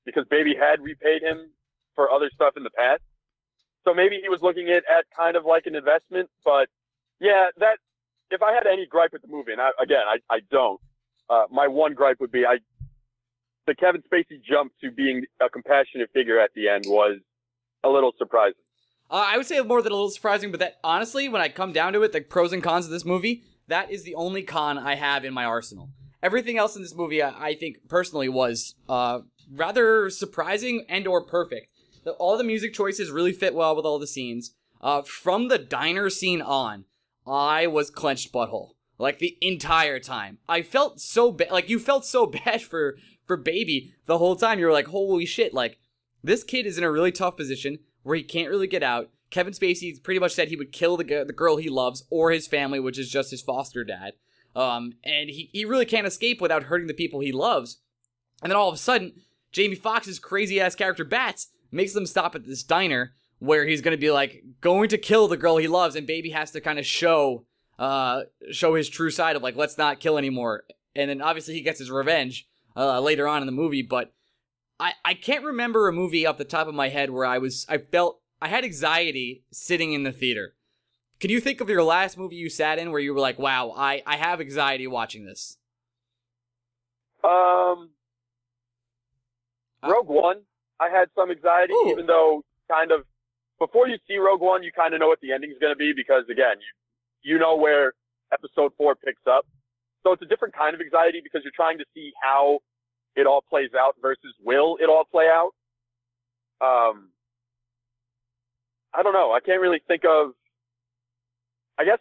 because 0.06 0.26
Baby 0.30 0.56
had 0.56 0.82
repaid 0.82 1.22
him 1.22 1.52
for 1.96 2.12
other 2.12 2.30
stuff 2.34 2.54
in 2.56 2.64
the 2.64 2.70
past. 2.70 3.02
So 3.88 3.94
maybe 3.94 4.20
he 4.22 4.28
was 4.28 4.42
looking 4.42 4.68
at 4.68 4.84
at 4.84 5.06
kind 5.16 5.38
of 5.38 5.46
like 5.46 5.66
an 5.66 5.74
investment. 5.74 6.30
But 6.44 6.68
yeah, 7.22 7.48
that 7.58 7.78
if 8.30 8.44
I 8.44 8.52
had 8.52 8.68
any 8.68 8.86
gripe 8.86 9.14
with 9.14 9.22
the 9.22 9.30
movie, 9.30 9.54
and 9.54 9.62
I, 9.62 9.70
again, 9.82 10.04
I, 10.06 10.18
I 10.30 10.40
don't. 10.52 10.82
Uh, 11.30 11.44
my 11.50 11.68
one 11.68 11.94
gripe 11.94 12.20
would 12.20 12.32
be 12.32 12.46
I 12.46 12.58
the 13.66 13.76
Kevin 13.76 14.02
Spacey 14.02 14.42
jump 14.44 14.74
to 14.82 14.92
being 14.92 15.24
a 15.42 15.50
compassionate 15.50 16.10
figure 16.14 16.38
at 16.38 16.52
the 16.54 16.68
end 16.68 16.84
was 16.88 17.20
a 17.84 17.90
little 17.90 18.14
surprising. 18.18 18.60
Uh, 19.10 19.26
I 19.26 19.38
would 19.38 19.46
say 19.46 19.62
more 19.62 19.82
than 19.82 19.94
a 19.94 19.96
little 19.96 20.10
surprising, 20.10 20.52
but 20.52 20.60
that 20.60 20.80
honestly, 20.84 21.30
when 21.30 21.42
I 21.42 21.48
come 21.48 21.72
down 21.72 21.94
to 21.94 22.04
it, 22.04 22.12
the 22.12 22.20
pros 22.20 22.52
and 22.52 22.62
cons 22.62 22.86
of 22.86 22.92
this 22.92 23.06
movie, 23.06 23.44
that 23.70 23.90
is 23.90 24.04
the 24.04 24.16
only 24.16 24.44
con 24.44 24.78
I 24.78 24.96
have 24.96 25.24
in 25.24 25.34
my 25.34 25.46
arsenal. 25.46 25.92
Everything 26.22 26.58
else 26.58 26.76
in 26.76 26.82
this 26.82 26.96
movie, 26.96 27.22
I, 27.22 27.50
I 27.50 27.56
think 27.56 27.88
personally, 27.88 28.28
was 28.28 28.76
uh, 28.90 29.20
rather 29.50 30.10
surprising 30.10 30.86
and 30.90 31.08
or 31.08 31.24
perfect. 31.24 31.68
The, 32.08 32.14
all 32.14 32.38
the 32.38 32.44
music 32.46 32.74
choices 32.74 33.12
really 33.12 33.34
fit 33.34 33.54
well 33.54 33.76
with 33.76 33.84
all 33.84 34.00
the 34.00 34.08
scenes. 34.08 34.54
Uh, 34.80 35.02
from 35.02 35.50
the 35.50 35.58
diner 35.58 36.10
scene 36.10 36.42
on, 36.42 36.86
I 37.28 37.68
was 37.68 37.90
clenched 37.90 38.32
butthole 38.32 38.76
like 38.98 39.20
the 39.20 39.38
entire 39.42 40.00
time. 40.00 40.38
I 40.48 40.62
felt 40.62 41.02
so 41.02 41.34
bad. 41.34 41.52
Like 41.52 41.68
you 41.68 41.80
felt 41.80 42.06
so 42.06 42.26
bad 42.46 42.62
for 42.62 42.96
for 43.26 43.36
baby 43.36 43.94
the 44.06 44.20
whole 44.20 44.38
time. 44.38 44.58
You 44.58 44.68
were 44.68 44.72
like, 44.72 44.88
holy 44.88 45.26
shit! 45.26 45.54
Like 45.54 45.80
this 46.24 46.46
kid 46.46 46.66
is 46.66 46.78
in 46.78 46.86
a 46.86 46.92
really 46.92 47.12
tough 47.12 47.36
position 47.36 47.80
where 48.04 48.16
he 48.16 48.24
can't 48.24 48.50
really 48.50 48.68
get 48.68 48.84
out. 48.84 49.10
Kevin 49.30 49.52
Spacey 49.52 50.02
pretty 50.02 50.22
much 50.22 50.34
said 50.34 50.48
he 50.48 50.56
would 50.56 50.72
kill 50.72 50.96
the 50.96 51.26
the 51.28 51.34
girl 51.34 51.58
he 51.58 51.70
loves 51.70 52.06
or 52.10 52.32
his 52.32 52.48
family, 52.48 52.80
which 52.80 52.98
is 52.98 53.12
just 53.12 53.32
his 53.32 53.42
foster 53.42 53.84
dad. 53.84 54.14
Um, 54.56 54.94
and 55.04 55.30
he, 55.30 55.50
he 55.52 55.66
really 55.66 55.86
can't 55.86 56.08
escape 56.08 56.40
without 56.40 56.64
hurting 56.64 56.88
the 56.88 56.94
people 56.94 57.20
he 57.20 57.34
loves. 57.34 57.82
And 58.42 58.50
then 58.50 58.56
all 58.56 58.70
of 58.70 58.76
a 58.76 58.78
sudden, 58.78 59.12
Jamie 59.52 59.76
Foxx's 59.76 60.20
crazy 60.20 60.62
ass 60.62 60.74
character 60.74 61.04
Bats 61.04 61.50
makes 61.72 61.94
them 61.94 62.06
stop 62.06 62.36
at 62.36 62.46
this 62.46 62.64
diner 62.64 63.14
where 63.40 63.66
he's 63.66 63.82
gonna 63.82 63.98
be 63.98 64.12
like 64.12 64.44
going 64.62 64.90
to 64.90 64.98
kill 64.98 65.28
the 65.28 65.38
girl 65.38 65.58
he 65.58 65.68
loves, 65.68 65.96
and 65.96 66.08
Baby 66.08 66.32
has 66.32 66.52
to 66.52 66.62
kind 66.62 66.80
of 66.80 66.86
show 66.86 67.46
uh 67.80 68.24
show 68.52 68.74
his 68.74 68.90
true 68.90 69.12
side 69.12 69.36
of 69.36 69.44
like 69.44 69.56
let's 69.56 69.78
not 69.78 70.00
kill 70.00 70.18
anymore. 70.18 70.64
And 70.96 71.10
then 71.10 71.22
obviously 71.22 71.54
he 71.54 71.62
gets 71.62 71.80
his 71.80 71.92
revenge 71.92 72.48
uh, 72.76 73.00
later 73.00 73.28
on 73.28 73.42
in 73.42 73.46
the 73.46 73.52
movie, 73.52 73.84
but 73.84 74.14
I 74.80 74.94
I 75.04 75.14
can't 75.14 75.44
remember 75.44 75.88
a 75.88 75.94
movie 75.94 76.26
off 76.26 76.38
the 76.38 76.46
top 76.46 76.68
of 76.68 76.76
my 76.76 76.90
head 76.90 77.10
where 77.10 77.26
I 77.26 77.38
was 77.38 77.66
I 77.70 77.78
felt 77.78 78.22
I 78.42 78.48
had 78.48 78.64
anxiety 78.64 79.44
sitting 79.52 79.94
in 79.94 80.04
the 80.04 80.12
theater. 80.12 80.54
Can 81.20 81.32
you 81.32 81.40
think 81.40 81.62
of 81.62 81.70
your 81.70 81.84
last 81.84 82.18
movie 82.18 82.36
you 82.36 82.50
sat 82.50 82.78
in 82.78 82.92
where 82.92 83.02
you 83.02 83.14
were 83.14 83.20
like, 83.20 83.40
"Wow, 83.40 83.74
I 83.76 84.04
I 84.06 84.18
have 84.18 84.40
anxiety 84.40 84.86
watching 84.86 85.26
this"? 85.26 85.58
Um, 87.24 87.90
Rogue 89.84 90.08
One, 90.08 90.42
I 90.80 90.90
had 90.90 91.10
some 91.16 91.32
anxiety, 91.32 91.74
Ooh. 91.74 91.90
even 91.90 92.06
though 92.06 92.44
kind 92.70 92.92
of 92.92 93.02
before 93.60 93.88
you 93.88 93.98
see 94.08 94.18
Rogue 94.18 94.42
One, 94.42 94.64
you 94.64 94.72
kind 94.72 94.94
of 94.94 95.00
know 95.00 95.08
what 95.08 95.20
the 95.22 95.32
ending's 95.32 95.58
going 95.60 95.74
to 95.74 95.78
be 95.78 95.94
because 95.96 96.24
again, 96.30 96.58
you 96.62 97.34
you 97.34 97.40
know 97.40 97.56
where 97.56 97.94
Episode 98.32 98.72
Four 98.78 98.96
picks 98.96 99.26
up. 99.28 99.46
So 100.04 100.14
it's 100.14 100.22
a 100.22 100.26
different 100.26 100.54
kind 100.56 100.76
of 100.76 100.82
anxiety 100.82 101.20
because 101.24 101.42
you're 101.44 101.56
trying 101.56 101.78
to 101.80 101.86
see 101.94 102.12
how 102.22 102.60
it 103.16 103.26
all 103.26 103.44
plays 103.50 103.72
out 103.78 103.96
versus 104.02 104.34
will 104.44 104.78
it 104.80 104.90
all 104.90 105.04
play 105.10 105.26
out. 105.26 105.52
Um, 106.62 107.10
I 108.94 109.04
don't 109.04 109.14
know. 109.14 109.32
I 109.32 109.40
can't 109.40 109.62
really 109.62 109.82
think 109.88 110.04
of. 110.06 110.32
I 111.80 111.86
guess 111.86 112.00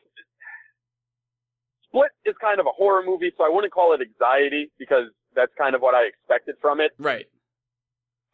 Split 1.84 2.10
is 2.24 2.34
kind 2.40 2.60
of 2.60 2.66
a 2.66 2.70
horror 2.70 3.02
movie, 3.04 3.32
so 3.36 3.44
I 3.44 3.48
wouldn't 3.48 3.72
call 3.72 3.94
it 3.94 4.00
anxiety 4.00 4.70
because 4.78 5.08
that's 5.34 5.52
kind 5.58 5.74
of 5.74 5.80
what 5.80 5.94
I 5.94 6.04
expected 6.04 6.56
from 6.60 6.80
it. 6.80 6.92
Right. 6.98 7.26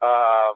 Um, 0.02 0.54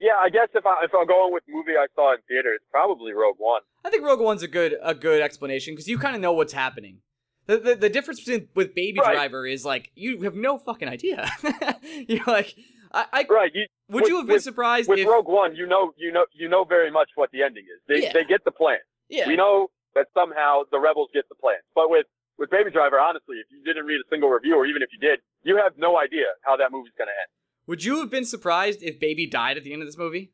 yeah, 0.00 0.12
I 0.20 0.30
guess 0.30 0.48
if 0.54 0.64
I 0.64 0.84
if 0.84 0.90
I'm 0.98 1.06
going 1.06 1.32
with 1.32 1.42
movie 1.48 1.72
I 1.78 1.86
saw 1.94 2.12
in 2.14 2.20
theater, 2.28 2.54
it's 2.54 2.64
probably 2.70 3.12
Rogue 3.12 3.36
One. 3.38 3.60
I 3.84 3.90
think 3.90 4.04
Rogue 4.04 4.20
One's 4.20 4.42
a 4.42 4.48
good 4.48 4.76
a 4.82 4.94
good 4.94 5.20
explanation 5.20 5.74
because 5.74 5.88
you 5.88 5.98
kind 5.98 6.14
of 6.14 6.22
know 6.22 6.32
what's 6.32 6.52
happening. 6.54 6.98
The, 7.46 7.58
the, 7.58 7.74
the 7.74 7.88
difference 7.88 8.20
between 8.20 8.48
with 8.54 8.74
Baby 8.74 9.00
Right. 9.00 9.12
Driver 9.14 9.46
is 9.46 9.64
like 9.64 9.90
you 9.94 10.22
have 10.22 10.34
no 10.34 10.56
fucking 10.58 10.88
idea. 10.88 11.28
You're 12.08 12.24
like, 12.26 12.54
I, 12.92 13.06
I 13.12 13.26
Right. 13.28 13.50
You, 13.54 13.66
would 13.88 14.02
with- 14.02 14.08
you 14.08 14.16
have 14.18 14.26
been 14.26 14.34
with- 14.34 14.42
surprised 14.44 14.88
with 14.88 15.00
if 15.00 15.08
Rogue 15.08 15.28
One, 15.28 15.54
you 15.56 15.66
know, 15.66 15.92
you 15.98 16.12
know, 16.12 16.24
you 16.32 16.48
know 16.48 16.64
very 16.64 16.90
much 16.90 17.10
what 17.16 17.30
the 17.32 17.42
ending 17.42 17.64
is. 17.64 17.80
They 17.88 18.04
Yeah. 18.06 18.12
they 18.14 18.24
get 18.24 18.44
the 18.44 18.52
plan. 18.52 18.78
yeah 19.08 19.26
We 19.26 19.36
know 19.36 19.68
that 19.94 20.06
somehow 20.14 20.62
the 20.70 20.78
rebels 20.78 21.08
get 21.12 21.28
the 21.28 21.34
plan. 21.34 21.58
But 21.74 21.90
with 21.90 22.06
with 22.38 22.48
Baby 22.50 22.70
Driver, 22.70 22.98
honestly, 22.98 23.36
if 23.36 23.48
you 23.50 23.60
didn't 23.64 23.84
read 23.84 24.00
a 24.00 24.08
single 24.08 24.30
review, 24.30 24.54
or 24.56 24.64
even 24.64 24.80
if 24.80 24.88
you 24.94 24.98
did, 24.98 25.20
you 25.42 25.56
have 25.58 25.76
no 25.76 25.98
idea 25.98 26.24
how 26.42 26.56
that 26.56 26.72
movie's 26.72 26.92
going 26.96 27.08
to 27.08 27.12
end. 27.12 27.28
Would 27.70 27.84
you 27.84 28.00
have 28.00 28.10
been 28.10 28.24
surprised 28.24 28.82
if 28.82 28.98
Baby 28.98 29.28
died 29.28 29.56
at 29.56 29.62
the 29.62 29.72
end 29.72 29.80
of 29.80 29.86
this 29.86 29.96
movie? 29.96 30.32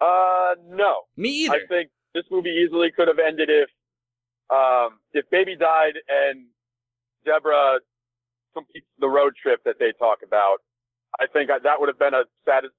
Uh, 0.00 0.54
no. 0.68 1.00
Me 1.16 1.46
either. 1.46 1.56
I 1.56 1.66
think 1.68 1.90
this 2.14 2.22
movie 2.30 2.50
easily 2.64 2.92
could 2.92 3.08
have 3.08 3.18
ended 3.18 3.50
if 3.50 3.68
um, 4.48 5.00
if 5.12 5.28
Baby 5.28 5.56
died 5.56 5.94
and 6.08 6.46
Deborah 7.24 7.80
completes 8.54 8.86
the 9.00 9.08
road 9.08 9.32
trip 9.42 9.64
that 9.64 9.80
they 9.80 9.90
talk 9.98 10.18
about. 10.24 10.58
I 11.18 11.26
think 11.26 11.48
that 11.48 11.80
would 11.80 11.88
have 11.88 11.98
been 11.98 12.14
a 12.14 12.22
satis- 12.46 12.70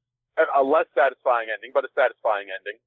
a 0.58 0.63
less 0.63 0.86
satisfying 0.96 1.48
ending, 1.53 1.72
but 1.74 1.84
a 1.84 1.89
satisfying 1.94 2.48
ending. 2.58 2.80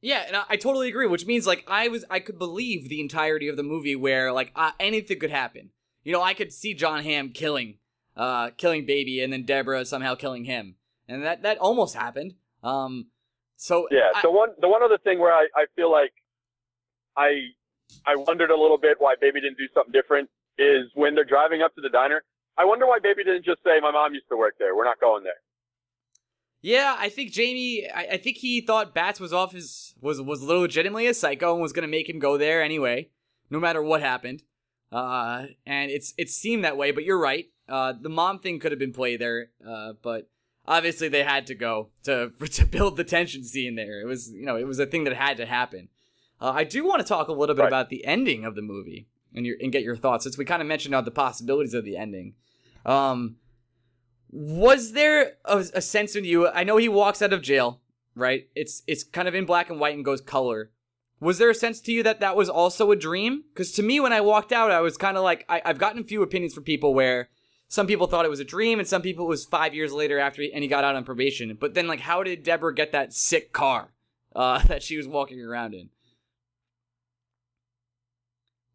Yeah, 0.00 0.24
and 0.26 0.36
I, 0.36 0.44
I 0.48 0.56
totally 0.56 0.88
agree. 0.88 1.06
Which 1.06 1.26
means 1.26 1.46
like 1.46 1.64
I 1.68 1.88
was, 1.88 2.06
I 2.08 2.18
could 2.18 2.38
believe 2.38 2.88
the 2.88 3.02
entirety 3.02 3.48
of 3.48 3.58
the 3.58 3.62
movie 3.62 3.94
where 3.94 4.32
like 4.32 4.52
uh, 4.56 4.70
anything 4.80 5.18
could 5.18 5.30
happen. 5.30 5.68
You 6.02 6.12
know, 6.14 6.22
I 6.22 6.32
could 6.32 6.50
see 6.50 6.72
Jon 6.72 7.02
Hamm 7.04 7.28
killing, 7.28 7.76
uh, 8.16 8.50
killing 8.56 8.86
baby, 8.86 9.20
and 9.22 9.32
then 9.32 9.44
Deborah 9.44 9.84
somehow 9.84 10.14
killing 10.14 10.44
him, 10.44 10.76
and 11.08 11.22
that 11.24 11.42
that 11.42 11.58
almost 11.58 11.94
happened. 11.94 12.34
Um, 12.62 13.06
so 13.56 13.86
Yeah. 13.90 14.10
I- 14.14 14.22
the 14.22 14.30
one 14.30 14.50
the 14.60 14.68
one 14.68 14.82
other 14.82 14.98
thing 14.98 15.18
where 15.18 15.32
I, 15.32 15.46
I 15.56 15.66
feel 15.76 15.90
like 15.90 16.12
I 17.16 17.48
I 18.06 18.16
wondered 18.16 18.50
a 18.50 18.56
little 18.58 18.78
bit 18.78 18.96
why 19.00 19.14
Baby 19.20 19.40
didn't 19.40 19.58
do 19.58 19.68
something 19.74 19.92
different 19.92 20.30
is 20.58 20.90
when 20.94 21.14
they're 21.14 21.24
driving 21.24 21.62
up 21.62 21.74
to 21.74 21.80
the 21.80 21.88
diner. 21.88 22.22
I 22.58 22.64
wonder 22.64 22.86
why 22.86 22.98
Baby 23.02 23.24
didn't 23.24 23.44
just 23.44 23.62
say, 23.64 23.80
"My 23.80 23.90
mom 23.90 24.14
used 24.14 24.28
to 24.30 24.36
work 24.36 24.54
there. 24.58 24.74
We're 24.76 24.84
not 24.84 25.00
going 25.00 25.24
there." 25.24 25.40
yeah, 26.64 26.94
I 26.98 27.08
think 27.08 27.32
Jamie, 27.32 27.88
I, 27.92 28.02
I 28.12 28.16
think 28.18 28.36
he 28.36 28.60
thought 28.60 28.94
Bats 28.94 29.18
was 29.18 29.32
off 29.32 29.52
his 29.52 29.94
was 30.00 30.20
was 30.22 30.42
legitimately 30.42 31.06
a 31.06 31.14
psycho 31.14 31.52
and 31.54 31.62
was 31.62 31.72
gonna 31.72 31.88
make 31.88 32.08
him 32.08 32.18
go 32.18 32.36
there 32.38 32.62
anyway, 32.62 33.08
no 33.50 33.58
matter 33.58 33.82
what 33.82 34.00
happened. 34.00 34.42
Uh, 34.90 35.46
and 35.66 35.90
it's 35.90 36.14
it 36.18 36.28
seemed 36.30 36.64
that 36.64 36.76
way, 36.76 36.90
but 36.90 37.04
you're 37.04 37.18
right. 37.20 37.46
Uh, 37.68 37.92
the 37.98 38.08
mom 38.08 38.38
thing 38.38 38.58
could 38.58 38.72
have 38.72 38.78
been 38.78 38.92
played 38.92 39.20
there, 39.20 39.50
uh, 39.66 39.92
but 40.02 40.28
obviously 40.66 41.08
they 41.08 41.22
had 41.22 41.46
to 41.46 41.54
go 41.54 41.88
to 42.04 42.30
to 42.52 42.64
build 42.66 42.96
the 42.96 43.04
tension 43.04 43.44
scene 43.44 43.74
there. 43.76 44.00
It 44.00 44.06
was 44.06 44.30
you 44.32 44.44
know 44.44 44.56
it 44.56 44.66
was 44.66 44.78
a 44.78 44.86
thing 44.86 45.04
that 45.04 45.14
had 45.14 45.36
to 45.38 45.46
happen. 45.46 45.88
Uh, 46.40 46.52
I 46.54 46.64
do 46.64 46.84
want 46.84 47.00
to 47.00 47.06
talk 47.06 47.28
a 47.28 47.32
little 47.32 47.54
bit 47.54 47.62
Right. 47.62 47.68
about 47.68 47.88
the 47.88 48.04
ending 48.04 48.44
of 48.44 48.54
the 48.56 48.62
movie 48.62 49.06
and 49.34 49.46
your 49.46 49.56
and 49.60 49.70
get 49.72 49.82
your 49.84 49.96
thoughts 49.96 50.24
since 50.24 50.36
we 50.36 50.44
kind 50.44 50.60
of 50.60 50.68
mentioned 50.68 50.94
the 51.06 51.10
possibilities 51.10 51.74
of 51.74 51.84
the 51.84 51.96
ending. 51.96 52.34
Um, 52.84 53.36
was 54.30 54.92
there 54.92 55.34
a, 55.44 55.58
a 55.74 55.82
sense 55.82 56.16
in 56.16 56.24
you? 56.24 56.48
I 56.48 56.64
know 56.64 56.78
he 56.78 56.88
walks 56.88 57.20
out 57.22 57.32
of 57.32 57.42
jail, 57.42 57.80
right? 58.14 58.48
It's 58.54 58.82
it's 58.86 59.04
kind 59.04 59.28
of 59.28 59.34
in 59.34 59.44
black 59.44 59.70
and 59.70 59.78
white 59.78 59.94
and 59.94 60.04
goes 60.04 60.20
color. 60.20 60.70
Was 61.20 61.38
there 61.38 61.50
a 61.50 61.54
sense 61.54 61.80
to 61.82 61.92
you 61.92 62.02
that 62.02 62.18
that 62.20 62.34
was 62.34 62.48
also 62.48 62.90
a 62.90 62.96
dream? 62.96 63.44
Because 63.54 63.70
to 63.72 63.82
me, 63.82 64.00
when 64.00 64.12
I 64.12 64.20
walked 64.20 64.50
out, 64.50 64.72
I 64.72 64.80
was 64.80 64.96
kind 64.96 65.16
of 65.16 65.22
like, 65.22 65.44
I, 65.48 65.62
I've 65.64 65.78
gotten 65.78 66.00
a 66.00 66.04
few 66.04 66.20
opinions 66.20 66.52
from 66.52 66.64
people 66.64 66.94
where 66.94 67.28
some 67.72 67.86
people 67.86 68.06
thought 68.06 68.26
it 68.26 68.28
was 68.28 68.38
a 68.38 68.44
dream, 68.44 68.80
and 68.80 68.86
some 68.86 69.00
people 69.00 69.24
it 69.24 69.28
was 69.28 69.46
five 69.46 69.74
years 69.74 69.94
later 69.94 70.18
after 70.18 70.42
he, 70.42 70.52
and 70.52 70.62
he 70.62 70.68
got 70.68 70.84
out 70.84 70.94
on 70.94 71.04
probation. 71.04 71.56
But 71.58 71.72
then, 71.72 71.86
like, 71.86 72.00
how 72.00 72.22
did 72.22 72.42
Deborah 72.42 72.74
get 72.74 72.92
that 72.92 73.14
sick 73.14 73.50
car 73.54 73.94
uh, 74.36 74.62
that 74.66 74.82
she 74.82 74.98
was 74.98 75.08
walking 75.08 75.40
around 75.40 75.72
in? 75.72 75.88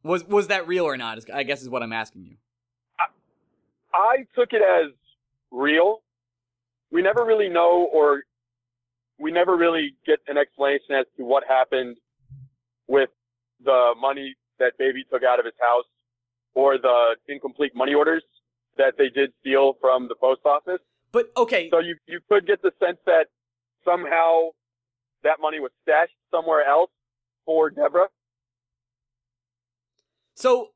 Was 0.01 0.23
was 0.23 0.47
that 0.47 0.67
real 0.67 0.85
or 0.85 0.97
not? 0.97 1.19
I 1.31 1.43
guess 1.43 1.61
is 1.61 1.69
what 1.69 1.83
I'm 1.83 1.93
asking 1.93 2.25
you. 2.25 2.37
I 3.93 4.25
took 4.35 4.51
it 4.51 4.63
as 4.63 4.91
real. 5.51 6.01
We 6.91 7.03
never 7.03 7.23
really 7.23 7.49
know, 7.49 7.87
or 7.93 8.23
we 9.19 9.31
never 9.31 9.55
really 9.55 9.93
get 10.07 10.21
an 10.27 10.39
explanation 10.39 10.95
as 10.99 11.05
to 11.17 11.23
what 11.23 11.43
happened 11.47 11.97
with 12.87 13.09
the 13.63 13.93
money 14.01 14.35
that 14.57 14.71
Baby 14.79 15.03
took 15.11 15.21
out 15.21 15.37
of 15.37 15.45
his 15.45 15.53
house 15.61 15.85
or 16.55 16.79
the 16.79 17.15
incomplete 17.27 17.75
money 17.75 17.93
orders 17.93 18.23
that 18.77 18.93
they 18.97 19.09
did 19.09 19.31
steal 19.41 19.77
from 19.81 20.07
the 20.07 20.15
post 20.15 20.41
office. 20.45 20.79
But 21.11 21.31
okay, 21.37 21.69
So 21.71 21.79
you, 21.79 21.95
you 22.07 22.19
could 22.29 22.45
get 22.45 22.61
the 22.61 22.71
sense 22.83 22.97
that 23.05 23.27
somehow 23.85 24.49
that 25.23 25.37
money 25.41 25.59
was 25.59 25.71
stashed 25.83 26.13
somewhere 26.31 26.65
else 26.65 26.91
for 27.45 27.69
Deborah. 27.69 28.07
So 30.35 30.69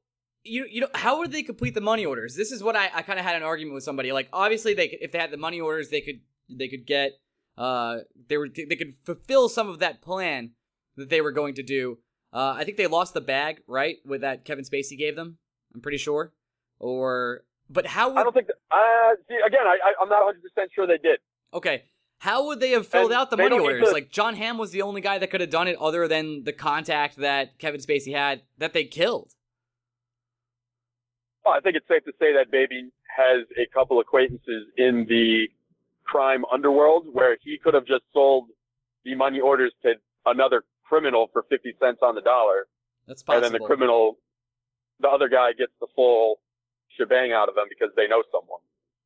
you 0.43 0.65
you 0.70 0.81
know 0.81 0.88
how 0.96 1.20
would 1.20 1.31
they 1.31 1.43
complete 1.43 1.75
the 1.75 1.81
money 1.81 2.05
orders? 2.05 2.36
This 2.36 2.51
is 2.51 2.63
what 2.63 2.75
I, 2.75 2.89
I 2.93 3.01
kind 3.03 3.20
of 3.20 3.25
had 3.25 3.36
an 3.36 3.43
argument 3.43 3.75
with 3.75 3.84
somebody. 3.84 4.12
Like 4.12 4.29
obviously 4.34 4.74
they 4.74 4.86
if 5.01 5.12
they 5.12 5.20
had 5.20 5.31
the 5.31 5.38
money 5.38 5.60
orders, 5.60 5.89
they 5.89 6.01
could 6.01 6.22
they 6.50 6.67
could 6.67 6.86
get 6.86 7.12
uh 7.58 7.98
they 8.27 8.38
were 8.38 8.50
they 8.50 8.75
could 8.75 8.96
fulfill 9.03 9.50
some 9.50 9.70
of 9.70 9.79
that 9.79 10.01
plan 10.01 10.51
that 10.96 11.10
they 11.10 11.22
were 11.22 11.31
going 11.31 11.53
to 11.55 11.63
do. 11.63 12.00
Uh, 12.34 12.55
I 12.58 12.63
think 12.63 12.77
they 12.77 12.88
lost 12.88 13.13
the 13.13 13.22
bag 13.22 13.62
right 13.67 13.98
with 14.05 14.22
that 14.22 14.46
Kevin 14.46 14.63
Spacey 14.63 14.98
gave 14.98 15.15
them. 15.15 15.38
I'm 15.75 15.81
pretty 15.81 15.98
sure. 15.98 16.34
or 16.79 17.43
but 17.72 17.86
how 17.86 18.10
would 18.10 18.18
I 18.20 18.24
don't 18.24 18.34
think. 18.34 18.48
That, 18.48 18.56
uh, 18.72 19.16
see, 19.28 19.36
again, 19.46 19.66
I, 19.66 19.78
I 19.84 19.94
I'm 20.01 20.10
not 20.10 20.25
100 20.25 20.42
percent 20.42 20.72
sure 20.74 20.86
they 20.88 20.98
did. 20.98 21.20
okay? 21.54 21.84
How 22.20 22.46
would 22.48 22.60
they 22.60 22.70
have 22.72 22.86
filled 22.86 23.12
And 23.12 23.20
out 23.20 23.32
the 23.32 23.38
money 23.38 23.58
orders? 23.58 23.84
to- 23.88 23.92
Like 23.92 24.12
Jon 24.12 24.36
Hamm 24.36 24.60
was 24.60 24.70
the 24.70 24.84
only 24.84 25.01
guy 25.01 25.18
that 25.18 25.32
could 25.32 25.42
have 25.42 25.50
done 25.50 25.68
it, 25.68 25.75
other 25.80 26.08
than 26.08 26.44
the 26.44 26.54
contact 26.54 27.16
that 27.18 27.58
Kevin 27.58 27.82
Spacey 27.82 28.13
had 28.13 28.44
that 28.60 28.74
they 28.74 28.84
killed. 28.86 29.34
Well, 31.44 31.56
I 31.56 31.60
think 31.62 31.75
it's 31.75 31.88
safe 31.88 32.04
to 32.06 32.12
say 32.20 32.34
that 32.34 32.51
Baby 32.51 32.92
has 33.18 33.48
a 33.58 33.66
couple 33.74 34.00
acquaintances 34.00 34.68
in 34.78 35.06
the 35.10 35.48
crime 36.04 36.44
underworld 36.54 37.08
where 37.12 37.38
he 37.42 37.58
could 37.58 37.74
have 37.74 37.86
just 37.86 38.04
sold 38.13 38.50
the 39.04 39.16
money 39.16 39.40
orders 39.40 39.74
to 39.82 39.94
another 40.28 40.63
criminal 40.84 41.30
for 41.34 41.44
50 41.50 41.74
cents 41.80 42.00
on 42.04 42.13
the 42.16 42.22
dollar. 42.22 42.68
That's 43.08 43.24
possible. 43.24 43.46
And 43.46 43.56
then 43.56 43.62
the 43.62 43.66
criminal, 43.66 44.18
the 45.00 45.08
other 45.08 45.28
guy 45.28 45.54
gets 45.58 45.72
the 45.80 45.88
full 45.96 46.40
shebang 46.98 47.32
out 47.32 47.50
of 47.50 47.56
them 47.56 47.66
because 47.70 47.90
they 47.96 48.08
know 48.08 48.24
someone. 48.32 48.60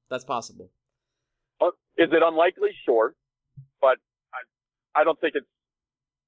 That's 0.10 0.24
possible. 0.24 0.70
Uh, 1.62 1.68
Is 1.98 2.10
it 2.12 2.22
unlikely? 2.24 2.70
Sure. 2.86 3.16
But 3.82 3.98
I, 4.34 5.02
I 5.02 5.04
don't 5.04 5.20
think 5.20 5.34
it's, 5.36 5.48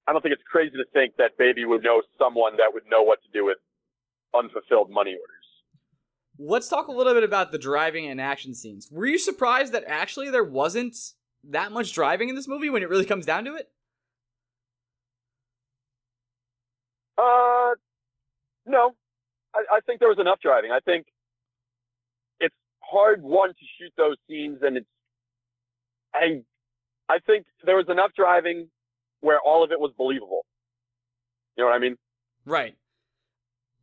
I 0.08 0.14
don't 0.14 0.22
think 0.22 0.34
it's 0.34 0.44
crazy 0.50 0.78
to 0.78 0.86
think 0.94 1.16
that 1.18 1.38
Baby 1.38 1.66
would 1.66 1.84
know 1.84 2.02
someone 2.18 2.58
that 2.58 2.74
would 2.74 2.84
know 2.90 3.04
what 3.04 3.20
to 3.24 3.30
do 3.34 3.46
with 3.46 3.58
unfulfilled 4.34 4.90
money 4.90 5.12
orders. 5.12 5.48
Let's 6.40 6.70
talk 6.70 6.88
a 6.88 6.92
little 6.92 7.14
bit 7.14 7.24
about 7.24 7.52
the 7.52 7.58
driving 7.58 8.06
and 8.06 8.22
action 8.22 8.54
scenes. 8.54 8.90
Were 8.92 9.08
you 9.08 9.18
surprised 9.18 9.74
that 9.74 9.84
actually 9.88 10.30
there 10.30 10.44
wasn't 10.44 10.96
that 11.44 11.72
much 11.72 11.94
driving 11.94 12.30
in 12.30 12.36
this 12.36 12.48
movie 12.48 12.70
when 12.70 12.84
it 12.84 12.90
really 12.90 13.06
comes 13.06 13.26
down 13.26 13.46
to 13.46 13.56
it? 13.56 13.70
Uh, 17.18 17.74
no. 18.66 18.96
I, 19.56 19.78
I 19.78 19.80
think 19.86 20.00
there 20.00 20.10
was 20.10 20.20
enough 20.20 20.40
driving. 20.40 20.72
I 20.72 20.80
think 20.80 21.08
hard 22.90 23.22
one 23.22 23.50
to 23.50 23.66
shoot 23.80 23.94
those 23.98 24.18
scenes, 24.30 24.60
and 24.62 24.78
it's. 24.78 24.88
I, 26.14 26.42
I 27.10 27.20
think 27.20 27.46
there 27.64 27.76
was 27.76 27.88
enough 27.90 28.12
driving 28.16 28.70
where 29.22 29.40
all 29.40 29.64
of 29.64 29.72
it 29.72 29.80
was 29.80 29.92
believable. 29.98 30.46
You 31.56 31.64
know 31.64 31.70
what 31.70 31.76
I 31.76 31.80
mean? 31.80 31.98
Right. 32.46 32.76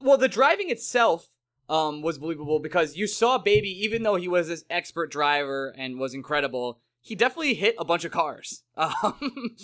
Well, 0.01 0.19
the 0.19 0.29
driving 0.29 0.71
itself 0.71 1.29
um, 1.69 2.03
was 2.03 2.19
believable 2.19 2.59
because 2.59 2.97
you 2.97 3.07
saw 3.07 3.39
Baby, 3.39 3.71
even 3.85 4.03
though 4.03 4.17
he 4.17 4.29
was 4.29 4.49
this 4.49 4.65
expert 4.71 5.11
driver 5.11 5.75
and 5.77 5.99
was 5.99 6.15
incredible, 6.15 6.81
he 7.01 7.15
definitely 7.15 7.55
hit 7.55 7.75
a 7.79 7.85
bunch 7.85 8.05
of 8.05 8.13
cars, 8.13 8.65
um, 8.77 9.57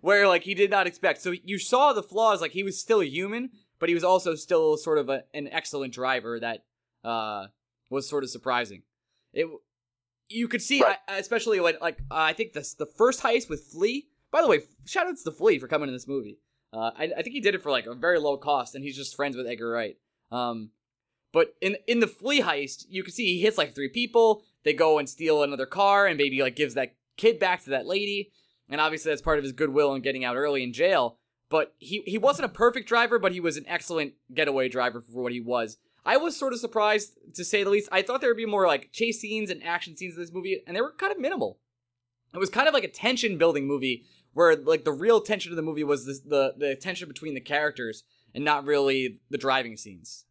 where 0.00 0.26
like 0.26 0.44
he 0.44 0.54
did 0.54 0.70
not 0.70 0.86
expect. 0.86 1.20
So 1.20 1.34
you 1.44 1.58
saw 1.58 1.92
the 1.92 2.02
flaws. 2.02 2.40
Like 2.40 2.52
he 2.52 2.62
was 2.62 2.80
still 2.80 3.00
a 3.00 3.06
human, 3.06 3.50
but 3.78 3.88
he 3.88 3.94
was 3.94 4.04
also 4.04 4.34
still 4.34 4.76
sort 4.76 4.98
of 4.98 5.08
a, 5.08 5.24
an 5.34 5.48
excellent 5.48 5.92
driver 5.92 6.40
that 6.40 6.64
uh, 7.04 7.48
was 7.90 8.08
sort 8.08 8.24
of 8.24 8.30
surprising. 8.30 8.82
It 9.32 9.46
you 10.28 10.46
could 10.48 10.60
see, 10.62 10.82
Right. 10.82 10.98
I- 11.08 11.16
especially 11.18 11.58
when 11.60 11.76
like 11.80 11.98
uh, 12.10 12.14
I 12.16 12.32
think 12.32 12.52
the 12.52 12.68
the 12.78 12.86
first 12.86 13.22
heist 13.22 13.48
with 13.48 13.64
Flea. 13.72 14.06
By 14.30 14.42
the 14.42 14.48
way, 14.48 14.60
shout 14.84 15.06
outs 15.06 15.22
to 15.24 15.30
Flea 15.32 15.58
for 15.58 15.68
coming 15.68 15.88
in 15.88 15.94
this 15.94 16.06
movie. 16.08 16.38
Uh, 16.70 16.90
I, 16.94 17.04
I 17.16 17.22
think 17.22 17.32
he 17.32 17.40
did 17.40 17.54
it 17.54 17.62
for 17.62 17.70
like 17.70 17.86
a 17.86 17.94
very 17.94 18.18
low 18.18 18.36
cost, 18.36 18.74
and 18.74 18.84
he's 18.84 18.96
just 18.96 19.16
friends 19.16 19.36
with 19.36 19.46
Edgar 19.46 19.70
Wright. 19.70 19.96
Um, 20.30 20.70
but 21.32 21.54
in 21.62 21.76
in 21.86 22.00
the 22.00 22.06
flea 22.06 22.42
heist, 22.42 22.84
you 22.90 23.02
can 23.02 23.12
see 23.12 23.36
he 23.36 23.40
hits 23.42 23.56
like 23.58 23.74
three 23.74 23.88
people. 23.88 24.42
They 24.64 24.74
go 24.74 24.98
and 24.98 25.08
steal 25.08 25.42
another 25.42 25.64
car, 25.66 26.06
and 26.06 26.18
maybe 26.18 26.42
like 26.42 26.56
gives 26.56 26.74
that 26.74 26.94
kid 27.16 27.38
back 27.38 27.64
to 27.64 27.70
that 27.70 27.86
lady. 27.86 28.32
And 28.68 28.82
obviously, 28.82 29.10
that's 29.10 29.22
part 29.22 29.38
of 29.38 29.44
his 29.44 29.52
goodwill 29.52 29.94
in 29.94 30.02
getting 30.02 30.24
out 30.24 30.36
early 30.36 30.62
in 30.62 30.74
jail. 30.74 31.18
But 31.48 31.74
he 31.78 32.02
he 32.06 32.18
wasn't 32.18 32.46
a 32.46 32.54
perfect 32.54 32.86
driver, 32.86 33.18
but 33.18 33.32
he 33.32 33.40
was 33.40 33.56
an 33.56 33.64
excellent 33.66 34.12
getaway 34.34 34.68
driver 34.68 35.00
for 35.00 35.22
what 35.22 35.32
he 35.32 35.40
was. 35.40 35.78
I 36.04 36.16
was 36.16 36.36
sort 36.36 36.52
of 36.52 36.60
surprised 36.60 37.18
to 37.34 37.44
say 37.44 37.64
the 37.64 37.70
least. 37.70 37.88
I 37.92 38.02
thought 38.02 38.20
there 38.20 38.30
would 38.30 38.36
be 38.36 38.46
more 38.46 38.66
like 38.66 38.92
chase 38.92 39.20
scenes 39.20 39.50
and 39.50 39.62
action 39.62 39.96
scenes 39.96 40.14
in 40.14 40.20
this 40.20 40.32
movie, 40.32 40.62
and 40.66 40.76
they 40.76 40.80
were 40.80 40.92
kind 40.92 41.12
of 41.12 41.18
minimal. 41.18 41.58
It 42.34 42.38
was 42.38 42.50
kind 42.50 42.68
of 42.68 42.74
like 42.74 42.84
a 42.84 42.88
tension 42.88 43.38
building 43.38 43.66
movie 43.66 44.04
where 44.32 44.56
like 44.56 44.84
the 44.84 44.92
real 44.92 45.20
tension 45.20 45.52
of 45.52 45.56
the 45.56 45.62
movie 45.62 45.84
was 45.84 46.06
this, 46.06 46.20
the 46.20 46.54
the 46.56 46.76
tension 46.76 47.08
between 47.08 47.34
the 47.34 47.40
characters 47.40 48.04
and 48.34 48.44
not 48.44 48.64
really 48.64 49.20
the 49.30 49.38
driving 49.38 49.76
scenes. 49.76 50.24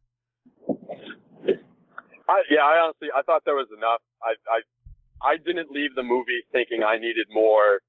I, 2.30 2.43
yeah, 2.49 2.62
I 2.62 2.80
honestly, 2.80 3.08
I 3.15 3.21
thought 3.21 3.43
there 3.45 3.56
was 3.56 3.67
enough. 3.75 4.01
I, 4.21 4.36
I, 4.51 5.34
I 5.34 5.38
didn't 5.38 5.71
leave 5.71 5.95
the 5.95 6.03
movie 6.03 6.43
thinking 6.51 6.84
I 6.84 6.97
needed 6.97 7.27
more 7.32 7.80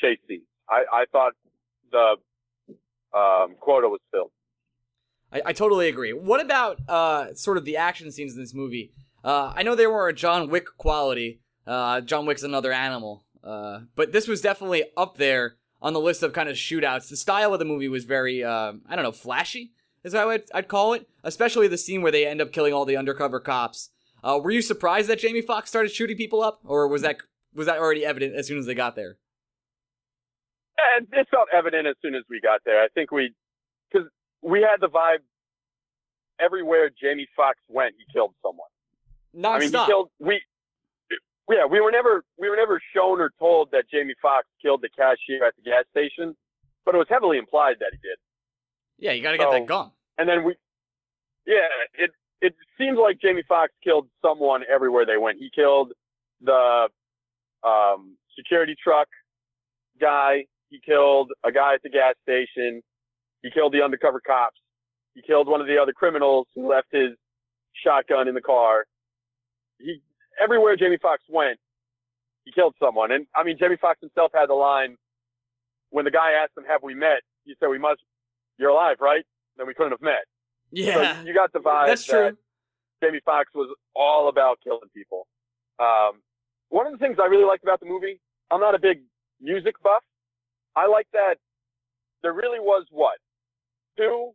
chase 0.00 0.18
scenes. 0.28 0.42
I, 0.68 0.84
I 0.92 1.04
thought 1.12 1.32
the 1.92 2.16
um, 3.16 3.54
quota 3.60 3.88
was 3.88 4.00
filled. 4.10 4.32
I, 5.32 5.42
I 5.46 5.52
totally 5.52 5.88
agree. 5.88 6.12
What 6.12 6.40
about 6.40 6.80
uh, 6.88 7.34
sort 7.34 7.56
of 7.56 7.64
the 7.64 7.76
action 7.76 8.10
scenes 8.10 8.34
in 8.34 8.40
this 8.40 8.54
movie? 8.54 8.92
Uh, 9.24 9.52
I 9.54 9.62
know 9.62 9.74
they 9.74 9.86
were 9.86 10.08
a 10.08 10.12
John 10.14 10.48
Wick 10.48 10.66
quality. 10.78 11.40
Uh, 11.66 12.00
John 12.00 12.26
Wick's 12.26 12.42
another 12.42 12.72
animal, 12.72 13.24
uh, 13.44 13.80
but 13.94 14.12
this 14.12 14.26
was 14.26 14.40
definitely 14.40 14.84
up 14.96 15.18
there 15.18 15.56
on 15.82 15.92
the 15.92 16.00
list 16.00 16.22
of 16.22 16.32
kind 16.32 16.48
of 16.48 16.56
shootouts. 16.56 17.08
The 17.08 17.16
style 17.16 17.52
of 17.52 17.58
the 17.58 17.64
movie 17.64 17.88
was 17.88 18.04
very, 18.04 18.42
um, 18.42 18.82
I 18.88 18.96
don't 18.96 19.04
know, 19.04 19.12
flashy 19.12 19.72
is 20.02 20.14
how 20.14 20.30
I'd, 20.30 20.44
I'd 20.54 20.68
call 20.68 20.94
it. 20.94 21.06
Especially 21.22 21.68
the 21.68 21.78
scene 21.78 22.00
where 22.02 22.10
they 22.10 22.26
end 22.26 22.40
up 22.40 22.52
killing 22.52 22.72
all 22.72 22.86
the 22.86 22.96
undercover 22.96 23.40
cops. 23.40 23.90
Uh, 24.24 24.40
were 24.42 24.50
you 24.50 24.62
surprised 24.62 25.08
that 25.08 25.18
Jamie 25.18 25.42
Foxx 25.42 25.68
started 25.68 25.92
shooting 25.92 26.16
people 26.16 26.42
up, 26.42 26.60
or 26.64 26.88
was 26.88 27.02
that 27.02 27.18
was 27.54 27.66
that 27.66 27.78
already 27.78 28.04
evident 28.04 28.34
as 28.34 28.46
soon 28.46 28.58
as 28.58 28.66
they 28.66 28.74
got 28.74 28.96
there? 28.96 29.18
And 30.96 31.06
it 31.12 31.28
felt 31.30 31.48
evident 31.52 31.86
as 31.86 31.96
soon 32.00 32.14
as 32.14 32.22
we 32.30 32.40
got 32.40 32.60
there. 32.64 32.82
I 32.82 32.88
think 32.88 33.10
we, 33.10 33.34
we 34.42 34.60
had 34.60 34.80
the 34.80 34.88
vibe 34.88 35.18
everywhere 36.40 36.90
Jamie 37.00 37.28
Foxx 37.36 37.58
went, 37.68 37.94
he 37.98 38.04
killed 38.12 38.34
someone. 38.42 38.68
Non-stop. 39.34 39.54
I 39.54 39.58
mean, 39.60 39.86
he 39.86 39.90
killed 39.90 40.10
we. 40.18 40.42
Yeah, 41.48 41.66
we 41.66 41.80
were 41.80 41.90
never 41.90 42.24
we 42.38 42.48
were 42.48 42.56
never 42.56 42.80
shown 42.94 43.20
or 43.20 43.30
told 43.38 43.70
that 43.72 43.84
Jamie 43.90 44.14
Foxx 44.22 44.46
killed 44.62 44.82
the 44.82 44.88
cashier 44.88 45.44
at 45.44 45.54
the 45.56 45.62
gas 45.62 45.84
station, 45.90 46.36
but 46.84 46.94
it 46.94 46.98
was 46.98 47.08
heavily 47.10 47.38
implied 47.38 47.76
that 47.80 47.90
he 47.92 47.98
did. 47.98 48.18
yeah, 48.98 49.12
you 49.12 49.22
got 49.22 49.32
to 49.32 49.38
get 49.38 49.50
that 49.50 49.66
gun. 49.66 49.90
And 50.16 50.28
then 50.28 50.44
we, 50.44 50.54
yeah, 51.46 51.66
it 51.94 52.10
it 52.40 52.54
seems 52.78 52.98
like 53.02 53.20
Jamie 53.20 53.42
Foxx 53.48 53.72
killed 53.82 54.08
someone 54.22 54.62
everywhere 54.72 55.04
they 55.04 55.16
went. 55.16 55.38
He 55.38 55.50
killed 55.52 55.92
the 56.40 56.88
um, 57.64 58.16
security 58.38 58.76
truck 58.82 59.08
guy. 60.00 60.44
He 60.68 60.80
killed 60.84 61.32
a 61.44 61.50
guy 61.50 61.74
at 61.74 61.82
the 61.82 61.90
gas 61.90 62.14
station. 62.22 62.80
He 63.42 63.50
killed 63.50 63.72
the 63.72 63.82
undercover 63.82 64.20
cops. 64.20 64.60
He 65.14 65.22
killed 65.22 65.48
one 65.48 65.60
of 65.60 65.66
the 65.66 65.78
other 65.78 65.92
criminals 65.92 66.46
who 66.54 66.68
left 66.68 66.88
his 66.92 67.10
shotgun 67.84 68.28
in 68.28 68.34
the 68.34 68.40
car. 68.40 68.84
He 69.78 70.00
everywhere 70.42 70.76
Jamie 70.76 70.98
Foxx 71.00 71.22
went, 71.28 71.58
he 72.44 72.52
killed 72.52 72.74
someone. 72.82 73.12
And 73.12 73.26
I 73.34 73.42
mean, 73.42 73.56
Jamie 73.58 73.76
Foxx 73.80 74.00
himself 74.00 74.32
had 74.34 74.48
the 74.48 74.54
line 74.54 74.96
when 75.90 76.04
the 76.04 76.10
guy 76.10 76.32
asked 76.32 76.56
him, 76.56 76.64
"Have 76.64 76.82
we 76.82 76.94
met?" 76.94 77.22
He 77.44 77.54
said, 77.58 77.68
"We 77.68 77.78
must." 77.78 78.00
You're 78.58 78.70
alive, 78.70 78.96
right? 79.00 79.24
Then 79.56 79.66
we 79.66 79.72
couldn't 79.72 79.92
have 79.92 80.02
met. 80.02 80.26
Yeah, 80.70 81.18
So 81.18 81.26
you 81.26 81.34
got 81.34 81.52
the 81.52 81.60
vibe 81.60 81.86
that's 81.86 82.06
that 82.06 82.12
true. 82.12 82.38
Jamie 83.02 83.20
Foxx 83.24 83.50
was 83.54 83.74
all 83.96 84.28
about 84.28 84.58
killing 84.62 84.88
people. 84.94 85.26
Um, 85.78 86.20
one 86.68 86.86
of 86.86 86.92
the 86.92 86.98
things 86.98 87.16
I 87.20 87.26
really 87.26 87.44
liked 87.46 87.62
about 87.64 87.80
the 87.80 87.86
movie, 87.86 88.20
I'm 88.50 88.60
not 88.60 88.74
a 88.74 88.78
big 88.78 89.00
music 89.40 89.76
buff. 89.82 90.02
I 90.76 90.86
like 90.86 91.06
that 91.14 91.36
there 92.22 92.32
really 92.32 92.60
was 92.60 92.86
what 92.90 93.16
two, 94.00 94.30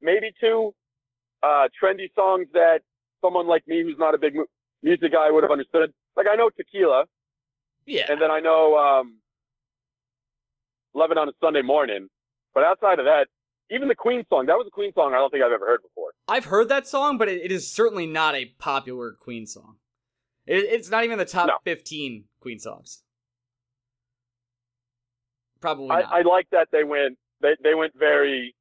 maybe 0.00 0.30
two 0.40 0.74
uh, 1.42 1.68
trendy 1.82 2.08
songs 2.14 2.46
that 2.54 2.80
someone 3.22 3.46
like 3.46 3.62
me, 3.66 3.82
who's 3.82 3.98
not 3.98 4.14
a 4.14 4.18
big 4.18 4.34
mu- 4.34 4.46
music 4.82 5.12
guy, 5.12 5.30
would 5.30 5.42
have 5.44 5.50
understood. 5.52 5.92
Like 6.16 6.26
I 6.30 6.36
know 6.36 6.50
Tequila, 6.50 7.04
Yeah, 7.86 8.06
and 8.08 8.20
then 8.20 8.30
I 8.30 8.40
know 8.40 8.76
um, 8.76 9.18
Love 10.94 11.10
It 11.10 11.18
on 11.18 11.28
a 11.28 11.32
Sunday 11.42 11.62
Morning. 11.62 12.08
But 12.54 12.64
outside 12.64 12.98
of 12.98 13.04
that, 13.04 13.26
even 13.70 13.88
the 13.88 13.94
Queen 13.94 14.24
song, 14.30 14.46
that 14.46 14.54
was 14.54 14.66
a 14.66 14.70
Queen 14.70 14.92
song 14.94 15.12
I 15.14 15.18
don't 15.18 15.30
think 15.30 15.44
I've 15.44 15.52
ever 15.52 15.66
heard 15.66 15.82
before. 15.82 16.10
I've 16.26 16.46
heard 16.46 16.68
that 16.70 16.88
song, 16.88 17.18
but 17.18 17.28
it, 17.28 17.42
it 17.42 17.52
is 17.52 17.70
certainly 17.70 18.06
not 18.06 18.34
a 18.34 18.46
popular 18.58 19.12
Queen 19.12 19.46
song. 19.46 19.76
It, 20.46 20.64
it's 20.64 20.90
not 20.90 21.04
even 21.04 21.18
the 21.18 21.24
top 21.26 21.46
No. 21.48 21.54
15 21.64 22.24
Queen 22.40 22.58
songs. 22.58 23.02
Probably 25.60 25.90
I. 25.90 26.00
I 26.00 26.22
like 26.22 26.46
that 26.52 26.68
they 26.72 26.84
went 26.84 27.18
they, 27.42 27.56
they 27.62 27.74
went 27.74 27.92
very 27.98 28.54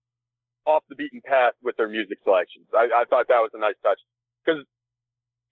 off 0.68 0.84
the 0.90 0.96
beaten 0.96 1.22
path 1.26 1.54
with 1.64 1.78
their 1.78 1.88
music 1.88 2.18
selections. 2.24 2.68
I, 2.76 2.90
I 3.02 3.04
thought 3.10 3.28
that 3.30 3.40
was 3.40 3.52
a 3.54 3.60
nice 3.60 3.76
touch 3.82 4.00
because 4.46 4.64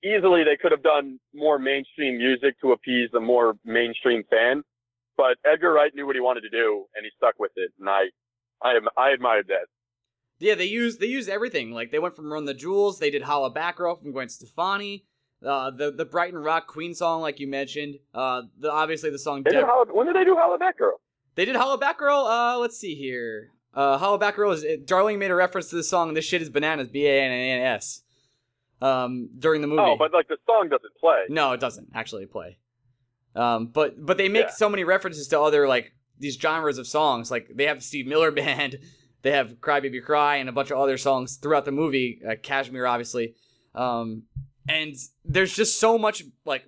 easily 0.04 0.43
they 0.43 0.58
could 0.62 0.71
have 0.71 0.84
done 0.84 1.19
more 1.34 1.58
mainstream 1.58 2.17
music 2.17 2.60
to 2.62 2.73
appease 2.73 3.10
a 3.15 3.19
more 3.19 3.56
mainstream 3.63 4.23
fan, 4.30 4.63
but 5.17 5.38
Edgar 5.45 5.71
Wright 5.73 5.93
knew 5.95 6.06
what 6.06 6.15
he 6.15 6.21
wanted 6.21 6.41
to 6.41 6.49
do 6.49 6.86
and 6.95 7.04
he 7.06 7.10
stuck 7.17 7.36
with 7.39 7.51
it, 7.56 7.71
and 7.80 7.89
I 7.89 8.12
I 8.62 8.71
am 8.73 8.88
I 8.97 9.12
admired 9.12 9.47
that. 9.47 9.67
yeah, 10.39 10.56
they 10.56 10.65
used 10.65 10.99
they 10.99 11.08
used 11.08 11.30
everything. 11.30 11.71
Like 11.71 11.91
they 11.91 11.99
went 11.99 12.15
from 12.15 12.32
Run 12.32 12.45
the 12.45 12.54
Jewels, 12.54 12.99
they 12.99 13.10
did 13.10 13.23
Holla 13.23 13.49
Back 13.49 13.80
Row 13.80 13.95
from 13.95 14.12
Gwen 14.12 14.30
Stefani, 14.30 15.06
uh, 15.45 15.71
the 15.71 15.91
the 15.91 16.06
Brighton 16.06 16.39
Rock 16.39 16.67
Queen 16.67 16.93
song, 16.93 17.21
like 17.21 17.39
you 17.39 17.47
mentioned. 17.47 17.95
Uh, 18.13 18.43
the 18.60 18.71
obviously 18.71 19.10
the 19.10 19.19
song 19.19 19.43
did 19.43 19.63
Holla, 19.63 19.86
when 19.93 20.06
did 20.08 20.15
they 20.15 20.25
do 20.25 20.36
Holla 20.36 20.58
Back 20.58 20.78
Girl? 20.78 20.99
They 21.36 21.45
did 21.45 21.56
Hollow 21.56 21.78
Back 21.78 21.99
Girl. 21.99 22.25
Uh, 22.25 22.58
let's 22.58 22.78
see 22.78 22.95
here. 22.95 23.51
Uh, 23.75 23.97
Hollow 23.97 24.17
Back 24.17 24.35
is 24.39 24.65
Darling 24.85 25.19
made 25.19 25.31
a 25.31 25.35
reference 25.35 25.69
to 25.69 25.75
the 25.75 25.83
song 25.83 26.13
"This 26.13 26.23
shit 26.25 26.41
is 26.41 26.49
bananas." 26.49 26.88
B 26.88 27.05
A 27.05 27.21
N 27.21 27.31
A 27.31 27.51
N 27.51 27.61
S. 27.61 28.01
um, 28.81 29.29
during 29.38 29.61
the 29.61 29.67
movie. 29.67 29.81
Oh, 29.81 29.95
but 29.97 30.13
like 30.13 30.27
the 30.27 30.38
song 30.45 30.69
doesn't 30.69 30.95
play. 30.99 31.23
No, 31.29 31.51
it 31.51 31.59
doesn't 31.59 31.89
actually 31.93 32.25
play. 32.25 32.57
Um, 33.35 33.67
but 33.67 34.03
but 34.05 34.17
they 34.17 34.29
make 34.29 34.45
Yeah. 34.45 34.51
so 34.51 34.69
many 34.69 34.83
references 34.85 35.27
to 35.29 35.39
other 35.41 35.67
like 35.67 35.91
these 36.17 36.35
genres 36.35 36.77
of 36.77 36.88
songs. 36.88 37.29
Like 37.29 37.49
they 37.53 37.65
have 37.65 37.83
Steve 37.83 38.07
Miller 38.07 38.31
Band, 38.41 38.77
they 39.23 39.31
have 39.31 39.59
Cry 39.59 39.81
Baby 39.81 39.99
Cry, 39.99 40.38
and 40.38 40.47
a 40.47 40.53
bunch 40.53 40.71
of 40.71 40.77
other 40.77 40.97
songs 40.97 41.35
throughout 41.35 41.65
the 41.65 41.71
movie. 41.73 42.21
Uh, 42.27 42.35
Kashmir, 42.41 42.85
obviously. 42.85 43.35
Um, 43.73 44.23
and 44.69 44.95
there's 45.25 45.53
just 45.53 45.79
so 45.79 45.97
much 45.97 46.23
like 46.45 46.63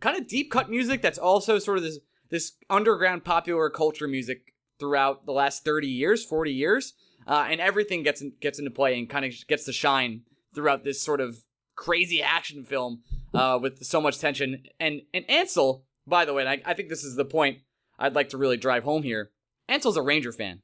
kind 0.00 0.16
of 0.20 0.26
deep 0.26 0.50
cut 0.50 0.68
music 0.68 1.00
that's 1.00 1.18
also 1.18 1.60
sort 1.60 1.78
of 1.78 1.84
this 1.84 2.00
this 2.30 2.52
underground 2.68 3.24
popular 3.24 3.70
culture 3.70 4.08
music 4.08 4.53
throughout 4.84 5.24
the 5.24 5.32
last 5.32 5.64
30 5.64 5.88
years 5.88 6.22
40 6.22 6.52
years 6.52 6.92
uh, 7.26 7.46
and 7.48 7.58
everything 7.58 8.02
gets 8.02 8.20
in, 8.20 8.34
gets 8.38 8.58
into 8.58 8.70
play 8.70 8.98
and 8.98 9.08
kind 9.08 9.24
of 9.24 9.32
gets 9.48 9.64
to 9.64 9.72
shine 9.72 10.20
throughout 10.54 10.84
this 10.84 11.00
sort 11.00 11.22
of 11.22 11.38
crazy 11.74 12.22
action 12.22 12.64
film 12.64 13.00
uh, 13.32 13.58
with 13.60 13.82
so 13.82 13.98
much 14.00 14.18
tension. 14.18 14.62
And 14.78 15.00
and 15.14 15.24
Ansel 15.28 15.86
by 16.06 16.26
the 16.26 16.34
way 16.34 16.42
and 16.42 16.50
I, 16.50 16.60
I 16.66 16.74
think 16.74 16.90
this 16.90 17.02
is 17.02 17.16
the 17.16 17.24
point 17.24 17.60
I'd 17.98 18.14
like 18.14 18.28
to 18.30 18.36
really 18.36 18.58
drive 18.58 18.84
home 18.84 19.02
here 19.02 19.30
Ansel's 19.68 19.96
a 19.96 20.02
Ranger 20.02 20.32
fan. 20.32 20.60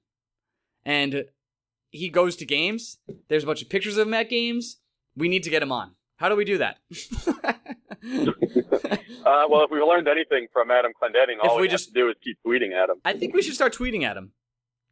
And 0.85 1.25
he 1.91 2.11
goes 2.11 2.37
to 2.37 2.45
games 2.45 2.99
there's 3.29 3.45
a 3.45 3.47
bunch 3.47 3.63
of 3.63 3.71
pictures 3.71 3.97
of 3.97 4.07
him 4.07 4.15
at 4.15 4.29
games 4.29 4.77
we 5.17 5.29
need 5.29 5.45
to 5.45 5.51
get 5.51 5.63
him 5.63 5.73
on. 5.73 5.93
How 6.17 6.29
do 6.29 6.37
we 6.37 6.45
do 6.45 6.59
that 6.59 6.77
Uh, 9.31 9.45
well, 9.49 9.63
if 9.65 9.71
we've 9.71 9.83
learned 9.83 10.09
anything 10.09 10.49
from 10.53 10.71
Adam 10.71 10.93
Clendenning, 11.01 11.37
all 11.43 11.51
If 11.51 11.57
we 11.57 11.63
we, 11.63 11.69
just- 11.69 11.95
do 11.95 12.09
is 12.09 12.17
keep 12.23 12.39
tweeting 12.45 12.73
at 12.73 12.89
him. 12.91 12.97
I 13.05 13.13
think 13.13 13.35
we 13.35 13.43
should 13.43 13.55
start 13.55 13.75
tweeting 13.75 14.03
at 14.03 14.17
him. 14.17 14.33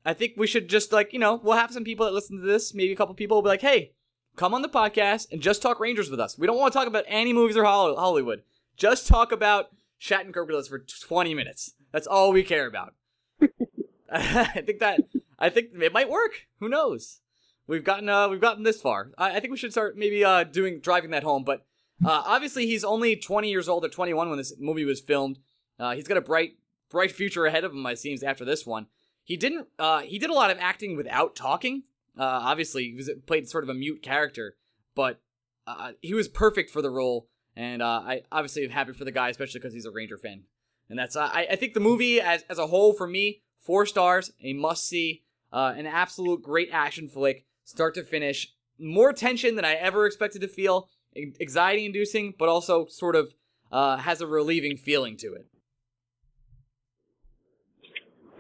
I 0.05 0.14
think 0.14 0.35
we 0.37 0.46
should 0.46 0.68
just 0.68 0.92
like 0.92 1.12
you 1.12 1.18
know 1.18 1.40
we'll 1.42 1.57
have 1.57 1.72
some 1.72 1.85
people 1.85 2.07
that 2.07 2.12
listen 2.12 2.40
to 2.40 2.46
this, 2.46 2.72
maybe 2.72 2.92
a 2.92 2.96
couple 2.96 3.14
people 3.14 3.37
will 3.38 3.42
be 3.42 3.48
like, 3.48 3.61
hey, 3.62 3.92
come 4.37 4.55
on 4.55 4.62
the 4.62 4.68
podcast 4.68 5.27
and 5.33 5.42
just 5.42 5.61
talk 5.61 5.81
Rangers 5.81 6.09
with 6.11 6.20
us. 6.20 6.38
We 6.38 6.46
don't 6.46 6.57
want 6.57 6.72
to 6.72 6.79
talk 6.79 6.87
about 6.87 7.05
any 7.09 7.33
movies 7.33 7.57
or 7.57 7.64
Hollywood. 7.64 8.42
Just 8.77 9.09
talk 9.09 9.33
about 9.33 9.66
Shattenkirk 10.01 10.46
with 10.46 10.55
us 10.57 10.68
for 10.68 10.79
twenty 10.79 11.35
minutes. 11.35 11.74
That's 11.92 12.07
all 12.07 12.33
we 12.33 12.44
care 12.44 12.66
about. 12.66 12.94
I 14.11 14.62
think 14.64 14.79
that 14.79 15.01
I 15.38 15.51
think 15.51 15.70
it 15.81 15.92
might 15.92 16.09
work. 16.09 16.46
Who 16.61 16.68
knows? 16.68 17.20
We've 17.66 17.85
gotten 17.85 18.09
uh 18.09 18.29
we've 18.29 18.40
gotten 18.40 18.62
this 18.62 18.81
far. 18.81 19.11
I, 19.18 19.37
I 19.37 19.40
think 19.40 19.51
we 19.51 19.59
should 19.59 19.72
start 19.72 19.96
maybe 19.98 20.24
uh 20.24 20.44
doing 20.44 20.81
driving 20.81 21.11
that 21.11 21.22
home. 21.24 21.44
But 21.44 21.66
uh, 22.04 22.22
obviously 22.24 22.66
he's 22.66 22.84
only 22.84 23.16
twenty 23.16 23.50
years 23.50 23.68
old 23.68 23.84
or 23.84 23.88
twenty 23.88 24.14
one 24.14 24.28
when 24.28 24.38
this 24.38 24.54
movie 24.58 24.84
was 24.84 25.00
filmed. 25.00 25.38
Uh, 25.78 25.94
he's 25.94 26.08
got 26.08 26.16
a 26.16 26.22
bright 26.22 26.52
bright 26.90 27.12
future 27.12 27.46
ahead 27.46 27.64
of 27.64 27.72
him. 27.72 27.84
It 27.87 27.98
seems 27.98 28.22
after 28.22 28.44
this 28.44 28.66
one. 28.66 28.87
He 29.24 29.37
didn't. 29.37 29.68
Uh, 29.78 30.00
he 30.00 30.18
did 30.18 30.30
a 30.30 30.34
lot 30.34 30.50
of 30.50 30.58
acting 30.58 30.96
without 30.96 31.37
talking. 31.37 31.82
Uh, 32.18 32.24
obviously, 32.24 32.84
he 32.84 32.94
was 32.94 33.11
played 33.26 33.48
sort 33.48 33.64
of 33.64 33.70
a 33.70 33.74
mute 33.74 34.02
character, 34.02 34.56
but 34.94 35.20
uh, 35.66 35.92
he 36.00 36.14
was 36.14 36.28
perfect 36.28 36.70
for 36.70 36.82
the 36.82 36.90
role. 36.90 37.28
And 37.54 37.82
uh, 37.82 38.02
I 38.04 38.22
obviously 38.32 38.64
am 38.64 38.70
happy 38.70 38.92
for 38.92 39.04
the 39.04 39.12
guy, 39.12 39.28
especially 39.28 39.61
because 39.61 39.74
he's 39.74 39.84
a 39.84 39.90
Ranger 39.90 40.16
fan. 40.16 40.44
And 40.88 40.98
that's 40.98 41.16
I, 41.16 41.46
I 41.50 41.56
think 41.56 41.74
the 41.74 41.80
movie 41.80 42.20
as 42.20 42.44
as 42.48 42.58
a 42.58 42.68
whole 42.68 42.94
for 42.94 43.06
me, 43.06 43.42
four 43.61 43.84
stars, 43.84 44.32
a 44.42 44.52
must 44.52 44.87
see, 44.87 45.24
an 45.52 45.87
absolute 45.87 46.42
great 46.42 46.70
action 46.72 47.08
flick, 47.08 47.44
start 47.64 47.94
to 47.94 48.04
finish. 48.04 48.54
More 48.78 49.12
tension 49.12 49.56
than 49.56 49.64
I 49.64 49.74
ever 49.74 50.06
expected 50.06 50.40
to 50.40 50.48
feel, 50.48 50.88
anxiety 51.16 51.86
inducing, 51.86 52.34
but 52.38 52.48
also 52.48 52.86
sort 52.86 53.16
of 53.16 53.34
uh, 53.70 53.96
has 53.98 54.20
a 54.20 54.26
relieving 54.26 54.76
feeling 54.76 55.16
to 55.18 55.34
it. 55.34 55.46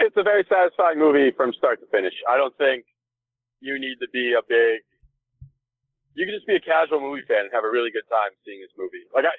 It's 0.00 0.16
a 0.16 0.22
very 0.22 0.46
satisfying 0.48 0.98
movie 0.98 1.32
from 1.36 1.52
start 1.52 1.80
to 1.80 1.86
finish. 1.90 2.14
I 2.28 2.36
don't 2.36 2.56
think 2.56 2.84
you 3.60 3.78
need 3.78 3.96
to 4.00 4.06
be 4.12 4.34
a 4.38 4.42
big. 4.46 4.86
You 6.14 6.26
can 6.26 6.34
just 6.34 6.46
be 6.46 6.54
a 6.54 6.60
casual 6.60 7.00
movie 7.00 7.22
fan 7.26 7.46
and 7.46 7.50
have 7.52 7.64
a 7.64 7.70
really 7.70 7.90
good 7.90 8.06
time 8.10 8.30
seeing 8.44 8.60
this 8.60 8.70
movie. 8.78 9.02
Like 9.14 9.24
I, 9.26 9.34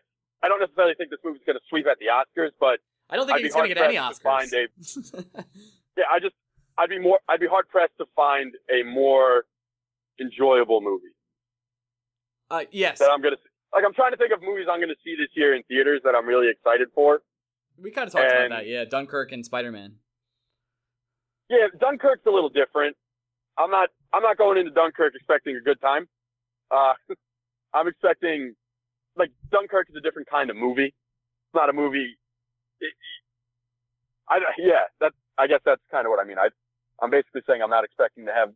I 0.46 0.48
don't 0.48 0.60
necessarily 0.60 0.96
think 0.96 1.12
this 1.12 1.20
movie's 1.24 1.44
going 1.46 1.56
to 1.56 1.66
sweep 1.70 1.88
at 1.88 1.98
the 2.00 2.12
Oscars, 2.12 2.52
but 2.60 2.80
I 3.10 3.16
don't 3.16 3.28
think 3.28 3.40
he's 3.40 3.54
going 3.54 3.70
to 3.70 3.74
get 3.74 3.84
any 3.84 3.96
Oscars. 3.96 4.22
find 4.22 4.52
yeah, 5.98 6.08
I 6.12 6.20
just 6.20 6.36
I'd 6.78 6.90
be 6.90 7.00
more 7.00 7.20
I'd 7.28 7.40
be 7.40 7.48
hard 7.48 7.68
pressed 7.68 7.96
to 8.00 8.06
find 8.16 8.52
a 8.68 8.84
more 8.84 9.46
enjoyable 10.20 10.82
movie 10.82 11.16
uh, 12.52 12.62
yes, 12.72 13.00
that 13.00 13.10
I'm 13.12 13.22
gonna 13.22 13.38
like. 13.74 13.84
I'm 13.86 13.94
trying 13.94 14.12
to 14.12 14.18
think 14.18 14.34
of 14.34 14.42
movies 14.42 14.68
I'm 14.72 14.80
gonna 14.80 15.00
see 15.04 15.16
this 15.16 15.30
year 15.36 15.56
in 15.56 15.64
theaters 15.64 16.02
that 16.04 16.16
I'm 16.16 16.26
really 16.26 16.50
excited 16.50 16.90
for. 16.94 17.22
we 17.82 17.92
kind 17.92 18.08
of 18.08 18.14
talked 18.14 18.32
about 18.32 18.50
that. 18.50 18.68
Yeah, 18.68 18.86
Dunkirk 18.86 19.32
and 19.32 19.46
Spider 19.46 19.72
Man. 19.72 19.96
Yeah, 21.50 21.68
Dunkirk's 21.80 22.26
a 22.28 22.32
little 22.32 22.50
different. 22.50 22.96
I'm 23.58 23.72
not 23.72 23.90
I'm 24.14 24.24
not 24.24 24.38
going 24.38 24.58
into 24.58 24.72
Dunkirk 24.72 25.14
expecting 25.16 25.56
a 25.56 25.62
good 25.62 25.82
time. 25.82 26.08
Uh, 26.72 26.94
I'm 27.74 27.88
expecting 27.88 28.56
like 29.16 29.32
Dunkirk 29.52 29.90
is 29.90 29.96
a 29.96 30.02
different 30.02 30.30
kind 30.30 30.50
of 30.50 30.56
movie. 30.56 30.94
It's 30.94 31.56
not 31.56 31.70
a 31.70 31.74
movie. 31.74 32.18
It, 32.80 32.94
I 34.30 34.40
yeah, 34.58 34.88
that's 35.00 35.16
I 35.38 35.48
guess 35.48 35.60
that's 35.66 35.82
kind 35.92 36.06
of 36.06 36.12
what 36.12 36.20
I 36.20 36.24
mean. 36.24 36.38
I 36.38 36.50
I'm 37.02 37.10
basically 37.10 37.42
saying 37.48 37.62
I'm 37.62 37.70
not 37.70 37.84
expecting 37.84 38.26
to 38.26 38.34
have 38.34 38.50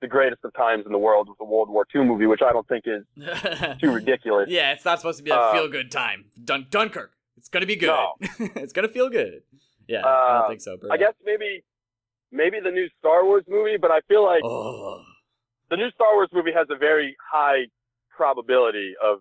the 0.00 0.08
greatest 0.08 0.44
of 0.44 0.52
times 0.54 0.84
in 0.86 0.92
the 0.92 0.98
world 0.98 1.28
with 1.28 1.38
a 1.40 1.44
World 1.44 1.68
War 1.70 1.86
II 1.94 2.04
movie, 2.04 2.26
which 2.26 2.42
I 2.42 2.52
don't 2.52 2.68
think 2.68 2.84
is 2.86 3.04
too 3.80 3.92
ridiculous. 3.92 4.48
yeah, 4.50 4.72
it's 4.72 4.84
not 4.84 4.98
supposed 5.00 5.18
to 5.18 5.24
be 5.24 5.30
a 5.30 5.36
Uh, 5.36 5.52
feel 5.52 5.68
good 5.68 5.90
time. 5.90 6.26
Dun- 6.44 6.66
Dunkirk. 6.70 7.12
It's 7.38 7.48
gonna 7.48 7.66
be 7.66 7.76
good. 7.76 7.88
No. 7.88 8.14
it's 8.56 8.72
gonna 8.72 8.88
feel 8.88 9.08
good. 9.08 9.42
Yeah, 9.88 10.00
I 10.04 10.32
don't 10.32 10.44
Uh, 10.44 10.48
think 10.48 10.60
so. 10.60 10.76
Bro. 10.76 10.90
I 10.90 10.96
guess 10.96 11.14
maybe 11.24 11.64
maybe 12.32 12.58
the 12.60 12.70
new 12.70 12.88
Star 12.98 13.24
Wars 13.24 13.44
movie, 13.48 13.76
but 13.80 13.90
I 13.90 14.00
feel 14.08 14.24
like 14.24 14.42
Oh, 14.44 15.02
the 15.70 15.76
new 15.76 15.90
Star 15.92 16.14
Wars 16.14 16.28
movie 16.32 16.52
has 16.52 16.66
a 16.70 16.76
very 16.76 17.16
high 17.32 17.66
probability 18.10 18.94
of 19.02 19.20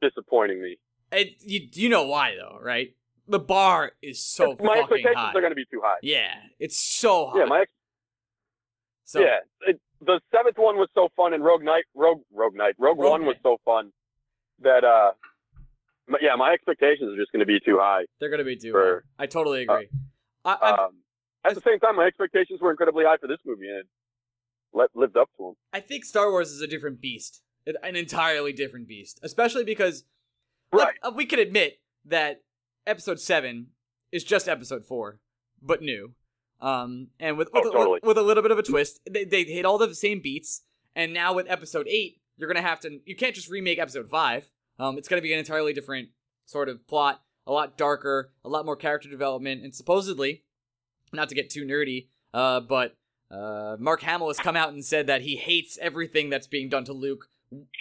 disappointing 0.00 0.62
me. 0.62 0.76
it, 1.12 1.34
you 1.40 1.68
you 1.72 1.88
know 1.88 2.04
why 2.06 2.34
though, 2.36 2.58
right? 2.60 2.94
The 3.28 3.38
bar 3.38 3.92
is 4.02 4.24
so 4.24 4.56
my 4.58 4.66
fucking 4.66 4.78
expectations 4.78 5.16
high. 5.16 5.30
are 5.32 5.40
going 5.40 5.52
to 5.52 5.56
be 5.56 5.64
too 5.70 5.80
high. 5.82 5.98
yeah, 6.02 6.34
it's 6.58 6.78
so 6.80 7.28
high. 7.28 7.38
Yeah, 7.40 7.44
my 7.46 7.60
ex- 7.62 7.70
so, 9.12 9.20
yeah. 9.20 9.38
It, 9.66 9.80
the 10.00 10.20
seventh 10.34 10.56
one 10.58 10.76
was 10.76 10.88
so 10.94 11.08
fun, 11.16 11.32
and 11.32 11.44
Rogue 11.44 11.62
Knight, 11.62 11.84
Rogue 11.94 12.22
Rogue 12.32 12.54
Knight, 12.56 12.74
Rogue, 12.78 12.98
Rogue 12.98 13.10
One 13.10 13.24
was 13.26 13.36
so 13.42 13.56
fun 13.64 13.92
that 14.60 14.84
uh, 14.84 15.12
yeah, 16.20 16.34
my 16.36 16.52
expectations 16.52 17.12
are 17.12 17.16
just 17.16 17.30
going 17.32 17.40
to 17.40 17.46
be 17.46 17.58
too 17.64 17.78
high. 17.80 18.04
they're 18.20 18.30
gonna 18.30 18.44
be 18.44 18.56
too. 18.56 18.72
For- 18.72 19.04
high. 19.18 19.24
I 19.24 19.26
totally 19.26 19.62
agree. 19.62 19.88
I, 20.44 20.56
I'm, 20.60 20.74
Um, 20.80 20.90
at 21.44 21.54
the 21.54 21.60
same 21.60 21.78
time, 21.78 21.96
my 21.96 22.04
expectations 22.06 22.60
were 22.60 22.70
incredibly 22.70 23.04
high 23.04 23.16
for 23.16 23.26
this 23.28 23.38
movie, 23.44 23.68
and 23.68 23.84
it 24.82 24.90
lived 24.94 25.16
up 25.16 25.28
to 25.36 25.42
them. 25.48 25.54
I 25.72 25.80
think 25.80 26.04
Star 26.04 26.30
Wars 26.30 26.50
is 26.50 26.60
a 26.60 26.66
different 26.66 27.00
beast, 27.00 27.42
an 27.66 27.94
entirely 27.96 28.52
different 28.52 28.88
beast, 28.88 29.20
especially 29.22 29.64
because 29.64 30.04
look, 30.72 30.86
Right. 30.88 30.94
uh, 31.02 31.12
we 31.14 31.26
can 31.26 31.38
admit 31.38 31.78
that 32.06 32.42
Episode 32.86 33.20
Seven 33.20 33.68
is 34.10 34.24
just 34.24 34.48
Episode 34.48 34.84
Four, 34.84 35.20
but 35.60 35.80
new, 35.82 36.14
um, 36.62 37.08
and 37.20 37.36
with 37.36 37.48
with, 37.52 37.64
Oh, 37.66 37.70
totally. 37.70 38.00
with, 38.02 38.04
with 38.04 38.18
a 38.18 38.22
little 38.22 38.42
bit 38.42 38.52
of 38.52 38.58
a 38.58 38.62
twist. 38.62 39.00
They, 39.10 39.24
they 39.24 39.44
hit 39.44 39.66
all 39.66 39.76
the 39.76 39.94
same 39.94 40.20
beats, 40.22 40.62
and 40.96 41.12
now 41.12 41.34
with 41.34 41.46
Episode 41.50 41.86
Eight, 41.88 42.20
you're 42.38 42.48
gonna 42.48 42.62
have 42.66 42.80
to. 42.80 43.00
You 43.04 43.16
can't 43.16 43.34
just 43.34 43.50
remake 43.50 43.78
Episode 43.78 44.08
Five. 44.08 44.50
Um, 44.78 44.96
it's 44.96 45.08
gonna 45.08 45.20
be 45.22 45.32
an 45.34 45.38
entirely 45.38 45.72
different 45.74 46.08
sort 46.46 46.68
of 46.68 46.86
plot, 46.86 47.22
a 47.46 47.52
lot 47.52 47.76
darker, 47.76 48.32
a 48.44 48.48
lot 48.48 48.64
more 48.64 48.76
character 48.76 49.08
development, 49.10 49.62
and 49.62 49.74
supposedly, 49.74 50.44
not 51.12 51.28
to 51.28 51.34
get 51.34 51.50
too 51.50 51.64
nerdy, 51.64 52.08
uh, 52.32 52.60
but 52.60 52.96
uh, 53.30 53.76
Mark 53.78 54.02
Hamill 54.02 54.28
has 54.28 54.38
come 54.38 54.56
out 54.56 54.72
and 54.72 54.84
said 54.84 55.06
that 55.08 55.22
he 55.22 55.36
hates 55.36 55.78
everything 55.80 56.30
that's 56.30 56.46
being 56.46 56.68
done 56.68 56.84
to 56.84 56.92
Luke 56.92 57.26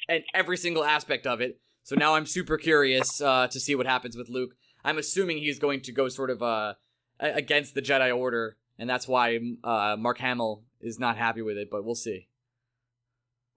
and 0.09 0.23
every 0.33 0.57
single 0.57 0.83
aspect 0.83 1.25
of 1.27 1.41
it. 1.41 1.59
So 1.83 1.95
now 1.95 2.15
I'm 2.15 2.25
super 2.25 2.57
curious 2.57 3.19
uh, 3.21 3.47
to 3.47 3.59
see 3.59 3.75
what 3.75 3.85
happens 3.85 4.15
with 4.15 4.29
Luke. 4.29 4.51
I'm 4.83 4.97
assuming 4.97 5.37
he's 5.39 5.59
going 5.59 5.81
to 5.81 5.91
go 5.91 6.07
sort 6.07 6.29
of 6.29 6.41
uh, 6.41 6.73
against 7.19 7.73
the 7.73 7.81
Jedi 7.81 8.15
Order, 8.15 8.57
and 8.81 8.89
that's 8.89 9.07
why 9.07 9.39
uh, 9.63 9.95
Mark 9.97 10.17
Hamill 10.17 10.63
is 10.81 10.99
not 10.99 11.15
happy 11.15 11.43
with 11.43 11.55
it. 11.55 11.69
But 11.69 11.85
we'll 11.85 11.95
see. 11.95 12.27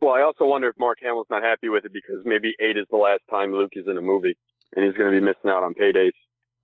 Well, 0.02 0.12
I 0.12 0.20
also 0.20 0.44
wonder 0.44 0.68
if 0.68 0.78
Mark 0.78 0.98
Hamill's 1.02 1.28
not 1.30 1.42
happy 1.42 1.70
with 1.70 1.86
it 1.86 1.92
because 1.94 2.22
maybe 2.26 2.52
eight 2.60 2.76
is 2.76 2.84
the 2.90 2.98
last 2.98 3.22
time 3.30 3.52
Luke 3.52 3.72
is 3.72 3.86
in 3.88 3.96
a 3.96 4.02
movie, 4.02 4.36
and 4.76 4.84
he's 4.84 4.94
going 4.94 5.10
to 5.10 5.18
be 5.18 5.24
missing 5.24 5.48
out 5.48 5.62
on 5.62 5.72
paydays. 5.72 6.12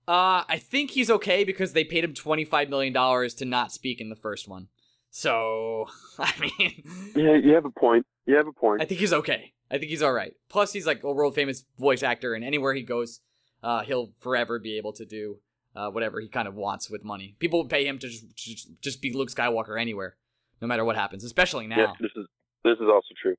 Uh, 0.07 0.45
I 0.47 0.61
think 0.63 0.91
he's 0.91 1.11
okay 1.11 1.43
because 1.43 1.73
they 1.73 1.85
paid 1.85 2.05
him 2.05 2.13
twenty 2.13 2.45
five 2.45 2.69
million 2.69 2.93
dollars 2.93 3.33
to 3.37 3.47
not 3.47 3.73
speak 3.73 3.99
in 3.99 4.11
the 4.11 4.17
first 4.17 4.47
one. 4.47 4.69
So 5.11 5.87
I 6.19 6.33
mean, 6.39 6.85
Yeah, 7.17 7.37
you 7.37 7.55
have 7.55 7.65
a 7.65 7.71
point. 7.71 8.05
You 8.27 8.37
have 8.37 8.47
a 8.47 8.53
point. 8.53 8.83
I 8.83 8.85
think 8.85 9.01
he's 9.01 9.15
okay. 9.15 9.55
I 9.71 9.79
think 9.79 9.91
he's 9.91 10.03
all 10.03 10.13
right. 10.13 10.35
Plus, 10.51 10.75
he's 10.75 10.87
like 10.87 11.03
a 11.03 11.11
world 11.11 11.35
famous 11.35 11.65
voice 11.79 12.03
actor, 12.03 12.35
and 12.35 12.45
anywhere 12.45 12.75
he 12.75 12.83
goes, 12.83 13.21
uh, 13.63 13.85
he'll 13.85 14.13
forever 14.19 14.59
be 14.59 14.77
able 14.77 14.93
to 14.93 15.07
do 15.07 15.39
uh, 15.75 15.91
whatever 15.91 16.21
he 16.21 16.29
kind 16.29 16.49
of 16.49 16.55
wants 16.55 16.91
with 16.91 17.05
money. 17.05 17.37
People 17.39 17.61
would 17.63 17.71
pay 17.71 17.87
him 17.87 17.99
to 17.99 18.09
just, 18.09 18.35
just 18.37 18.69
just 18.81 19.03
be 19.03 19.13
Luke 19.13 19.31
Skywalker 19.31 19.81
anywhere, 19.81 20.17
no 20.61 20.69
matter 20.69 20.85
what 20.85 20.97
happens. 20.97 21.25
Especially 21.25 21.67
now. 21.67 21.77
Yes, 21.77 21.91
this 22.01 22.11
is 22.17 22.27
this 22.65 22.75
is 22.75 22.89
also 22.89 23.15
true. 23.21 23.37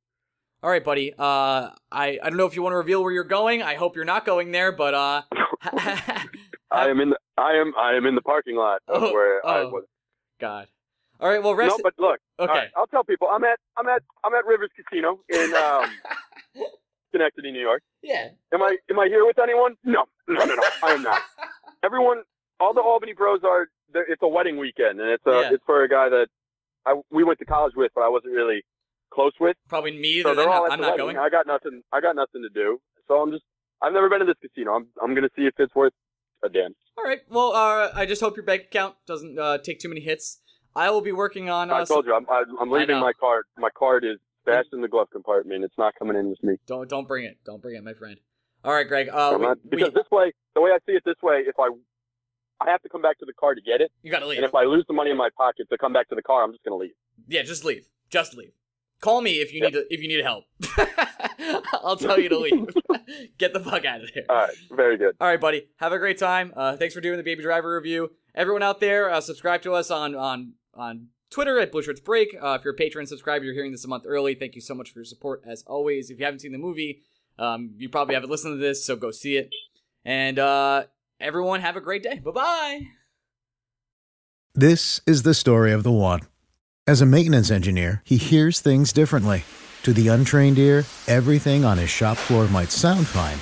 All 0.64 0.70
right, 0.70 0.84
buddy. 0.84 1.14
Uh, 1.18 1.70
I 1.92 2.20
I 2.22 2.30
don't 2.30 2.38
know 2.38 2.46
if 2.46 2.56
you 2.56 2.62
want 2.62 2.74
to 2.74 2.78
reveal 2.78 3.04
where 3.04 3.12
you're 3.12 3.24
going. 3.24 3.62
I 3.64 3.76
hope 3.76 3.96
you're 3.96 4.06
not 4.06 4.26
going 4.26 4.52
there, 4.52 4.72
but 4.72 4.94
uh, 4.94 5.22
I 6.72 6.90
am 6.90 7.00
in 7.00 7.10
the 7.10 7.18
I 7.38 7.54
am 7.54 7.74
I 7.78 7.96
am 7.96 8.06
in 8.06 8.16
the 8.16 8.22
parking 8.22 8.56
lot 8.56 8.82
of 8.88 9.04
Oh, 9.04 9.14
where 9.14 9.46
I 9.46 9.60
oh. 9.62 9.70
was. 9.70 9.84
God. 10.40 10.68
All 11.20 11.30
right. 11.30 11.42
Well, 11.44 11.54
rest. 11.54 11.76
No, 11.78 11.84
but 11.84 11.94
look. 12.00 12.20
okay. 12.40 12.52
Right, 12.52 12.68
I'll 12.76 12.88
tell 12.88 13.04
people 13.04 13.28
I'm 13.32 13.44
at 13.44 13.60
I'm 13.78 13.88
at 13.88 14.02
I'm 14.24 14.34
at 14.34 14.46
Rivers 14.46 14.70
Casino 14.76 15.20
in 15.30 15.54
um 15.56 15.90
Schenectady, 17.12 17.52
New 17.52 17.62
York. 17.62 17.82
Yeah. 18.02 18.30
Am 18.54 18.62
I 18.62 18.78
am 18.90 19.00
I 19.00 19.08
here 19.08 19.26
with 19.26 19.38
anyone? 19.40 19.76
No, 19.84 20.06
no, 20.28 20.46
no, 20.46 20.56
no. 20.56 20.64
I 20.84 20.92
am 20.94 21.04
not. 21.04 21.22
Everyone, 21.84 22.24
all 22.60 22.74
the 22.74 22.82
Albany 22.82 23.14
Bros 23.14 23.42
are. 23.44 23.68
It's 23.94 24.22
a 24.22 24.28
wedding 24.28 24.58
weekend, 24.58 25.02
and 25.02 25.10
it's 25.10 25.26
a 25.26 25.32
Yeah. 25.42 25.54
it's 25.54 25.64
for 25.66 25.84
a 25.84 25.90
guy 25.90 26.08
that 26.10 26.28
I 26.86 27.02
we 27.12 27.24
went 27.24 27.40
to 27.40 27.46
college 27.46 27.74
with, 27.76 27.92
but 27.94 28.02
I 28.02 28.08
wasn't 28.10 28.34
really 28.34 28.64
close 29.10 29.34
with. 29.40 29.58
Probably 29.68 29.98
me. 29.98 30.22
So 30.22 30.34
they're 30.34 30.50
all 30.50 30.72
I'm 30.72 30.80
not 30.80 30.92
wedding. 30.92 30.98
going. 30.98 31.18
I 31.18 31.30
got 31.30 31.46
nothing. 31.48 31.82
I 31.92 32.00
got 32.00 32.16
nothing 32.16 32.42
to 32.44 32.50
do. 32.50 32.80
So 33.08 33.16
I'm 33.16 33.32
just. 33.32 33.44
I've 33.82 33.94
never 33.94 34.10
been 34.10 34.20
to 34.20 34.26
this 34.26 34.38
casino. 34.42 34.74
I'm 34.74 34.88
I'm 35.02 35.14
gonna 35.16 35.30
see 35.36 35.46
if 35.46 35.56
it's 35.58 35.76
worth 35.76 35.94
a 36.44 36.50
damn. 36.50 36.74
All 36.98 37.04
right. 37.04 37.20
Well, 37.30 37.54
uh, 37.54 37.92
I 37.94 38.06
just 38.06 38.22
hope 38.22 38.38
your 38.38 38.46
bank 38.46 38.64
account 38.66 38.96
doesn't 39.08 39.38
uh, 39.38 39.58
take 39.58 39.80
too 39.80 39.90
many 39.90 40.02
hits. 40.02 40.40
I 40.76 40.90
will 40.92 41.02
be 41.02 41.12
working 41.12 41.50
on. 41.50 41.70
Uh, 41.72 41.76
I 41.78 41.84
told 41.84 42.06
you, 42.06 42.16
I'm 42.16 42.26
I'm 42.60 42.70
leaving 42.70 43.00
my 43.00 43.14
card. 43.14 43.46
My 43.58 43.70
card 43.78 44.06
is 44.06 44.18
stashed 44.44 44.70
in 44.72 44.82
the 44.82 44.88
glove 44.88 45.10
compartment. 45.12 45.64
It's 45.64 45.78
not 45.78 45.96
coming 46.00 46.16
in 46.16 46.30
with 46.30 46.42
me. 46.44 46.56
Don't 46.68 46.88
don't 46.90 47.08
bring 47.08 47.26
it. 47.26 47.40
Don't 47.44 47.62
bring 47.62 47.76
it, 47.76 47.84
my 47.84 47.94
friend. 47.94 48.18
All 48.64 48.74
right, 48.74 48.88
Greg. 48.88 49.10
Uh, 49.12 49.36
we, 49.40 49.46
not, 49.46 49.58
we- 49.64 49.70
because 49.78 49.94
this 49.94 50.10
way, 50.12 50.32
the 50.56 50.62
way 50.62 50.72
I 50.72 50.78
see 50.86 50.94
it 50.96 51.04
this 51.06 51.16
way, 51.24 51.44
if 51.48 51.56
I 51.60 51.70
I 52.64 52.70
have 52.70 52.82
to 52.84 52.90
come 52.90 53.02
back 53.02 53.18
to 53.20 53.26
the 53.26 53.34
car 53.34 53.56
to 53.56 53.62
get 53.62 53.82
it, 53.82 53.92
you 54.04 54.12
gotta 54.12 54.28
leave. 54.28 54.38
and 54.38 54.46
if 54.46 54.54
I 54.54 54.64
lose 54.66 54.86
the 54.88 54.94
money 54.94 55.10
in 55.12 55.18
my 55.18 55.30
pocket 55.36 55.68
to 55.72 55.78
come 55.78 55.94
back 55.94 56.10
to 56.10 56.16
the 56.16 56.22
car, 56.22 56.44
I'm 56.44 56.52
just 56.52 56.64
gonna 56.64 56.76
leave. 56.78 56.94
Yeah, 57.28 57.42
just 57.44 57.66
leave. 57.66 57.88
Just 58.10 58.36
leave. 58.36 58.52
Call 59.00 59.22
me 59.22 59.40
if 59.42 59.52
you 59.52 59.62
need 59.62 59.74
to, 59.74 59.86
if 59.90 60.00
you 60.02 60.08
need 60.08 60.24
help. 60.24 60.44
I'll 61.84 61.96
tell 61.96 62.20
you 62.20 62.30
to 62.30 62.38
leave. 62.38 62.68
Get 63.38 63.54
the 63.54 63.60
fuck 63.60 63.84
out 63.86 64.02
of 64.04 64.10
there. 64.14 64.26
All 64.30 64.36
right, 64.36 64.54
very 64.72 64.98
good. 64.98 65.16
All 65.20 65.28
right, 65.28 65.40
buddy. 65.42 65.68
Have 65.78 65.92
a 65.92 65.98
great 65.98 66.18
time. 66.20 66.54
Uh, 66.56 66.78
thanks 66.78 66.94
for 66.94 67.02
doing 67.02 67.18
the 67.18 67.24
Baby 67.24 67.42
Driver 67.44 67.76
review. 67.76 68.12
Everyone 68.36 68.62
out 68.64 68.80
there, 68.80 69.10
uh, 69.10 69.20
subscribe 69.22 69.62
to 69.64 69.74
us 69.74 69.90
on 69.90 70.14
on 70.16 70.54
on 70.76 71.08
Twitter 71.32 71.60
at 71.60 71.72
Blue 71.72 71.82
Shirts 71.82 72.00
Break. 72.00 72.36
Uh, 72.42 72.58
if 72.60 72.64
you're 72.64 72.74
a 72.74 72.78
patron 72.78 73.08
subscriber, 73.08 73.44
you're 73.46 73.54
hearing 73.54 73.72
this 73.72 73.84
a 73.86 73.88
month 73.88 74.04
early. 74.08 74.36
Thank 74.36 74.54
you 74.56 74.62
so 74.62 74.76
much 74.76 74.92
for 74.92 75.00
your 75.00 75.06
support 75.06 75.42
as 75.48 75.64
always. 75.66 76.10
If 76.12 76.20
you 76.20 76.26
haven't 76.26 76.40
seen 76.42 76.52
the 76.52 76.58
movie, 76.60 77.02
um, 77.42 77.72
you 77.78 77.90
probably 77.90 78.14
haven't 78.14 78.30
listened 78.30 78.54
to 78.54 78.58
this, 78.58 78.86
so 78.86 78.96
go 78.96 79.12
see 79.12 79.36
it. 79.36 79.50
And 80.06 80.40
uh, 80.40 80.84
everyone, 81.20 81.62
have 81.62 81.76
a 81.76 81.82
great 81.82 82.04
day. 82.04 82.20
Bye 82.20 82.32
bye. 82.32 82.82
This 84.54 85.02
is 85.08 85.24
the 85.24 85.34
story 85.34 85.72
of 85.72 85.84
the 85.84 85.92
one. 85.92 86.22
As 86.86 87.02
a 87.02 87.06
maintenance 87.06 87.50
engineer, 87.50 88.02
he 88.06 88.18
hears 88.18 88.60
things 88.60 88.94
differently. 88.94 89.44
To 89.84 89.94
the 89.94 90.10
untrained 90.10 90.60
ear, 90.60 90.84
everything 91.08 91.66
on 91.66 91.78
his 91.78 91.90
shop 91.90 92.18
floor 92.18 92.48
might 92.48 92.70
sound 92.70 93.08
fine, 93.08 93.40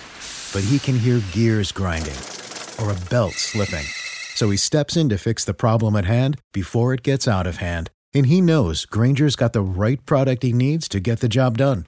but 0.53 0.67
he 0.69 0.79
can 0.79 0.97
hear 0.97 1.21
gears 1.31 1.71
grinding 1.71 2.15
or 2.79 2.91
a 2.91 3.09
belt 3.09 3.33
slipping. 3.33 3.85
So 4.35 4.49
he 4.49 4.57
steps 4.57 4.95
in 4.95 5.09
to 5.09 5.17
fix 5.17 5.43
the 5.43 5.53
problem 5.53 5.95
at 5.97 6.05
hand 6.05 6.39
before 6.53 6.93
it 6.93 7.03
gets 7.03 7.27
out 7.27 7.47
of 7.47 7.57
hand. 7.57 7.89
And 8.13 8.27
he 8.27 8.39
knows 8.39 8.85
Grainger's 8.85 9.35
got 9.35 9.53
the 9.53 9.61
right 9.61 10.03
product 10.05 10.43
he 10.43 10.53
needs 10.53 10.87
to 10.89 10.99
get 10.99 11.19
the 11.19 11.27
job 11.27 11.57
done, 11.57 11.87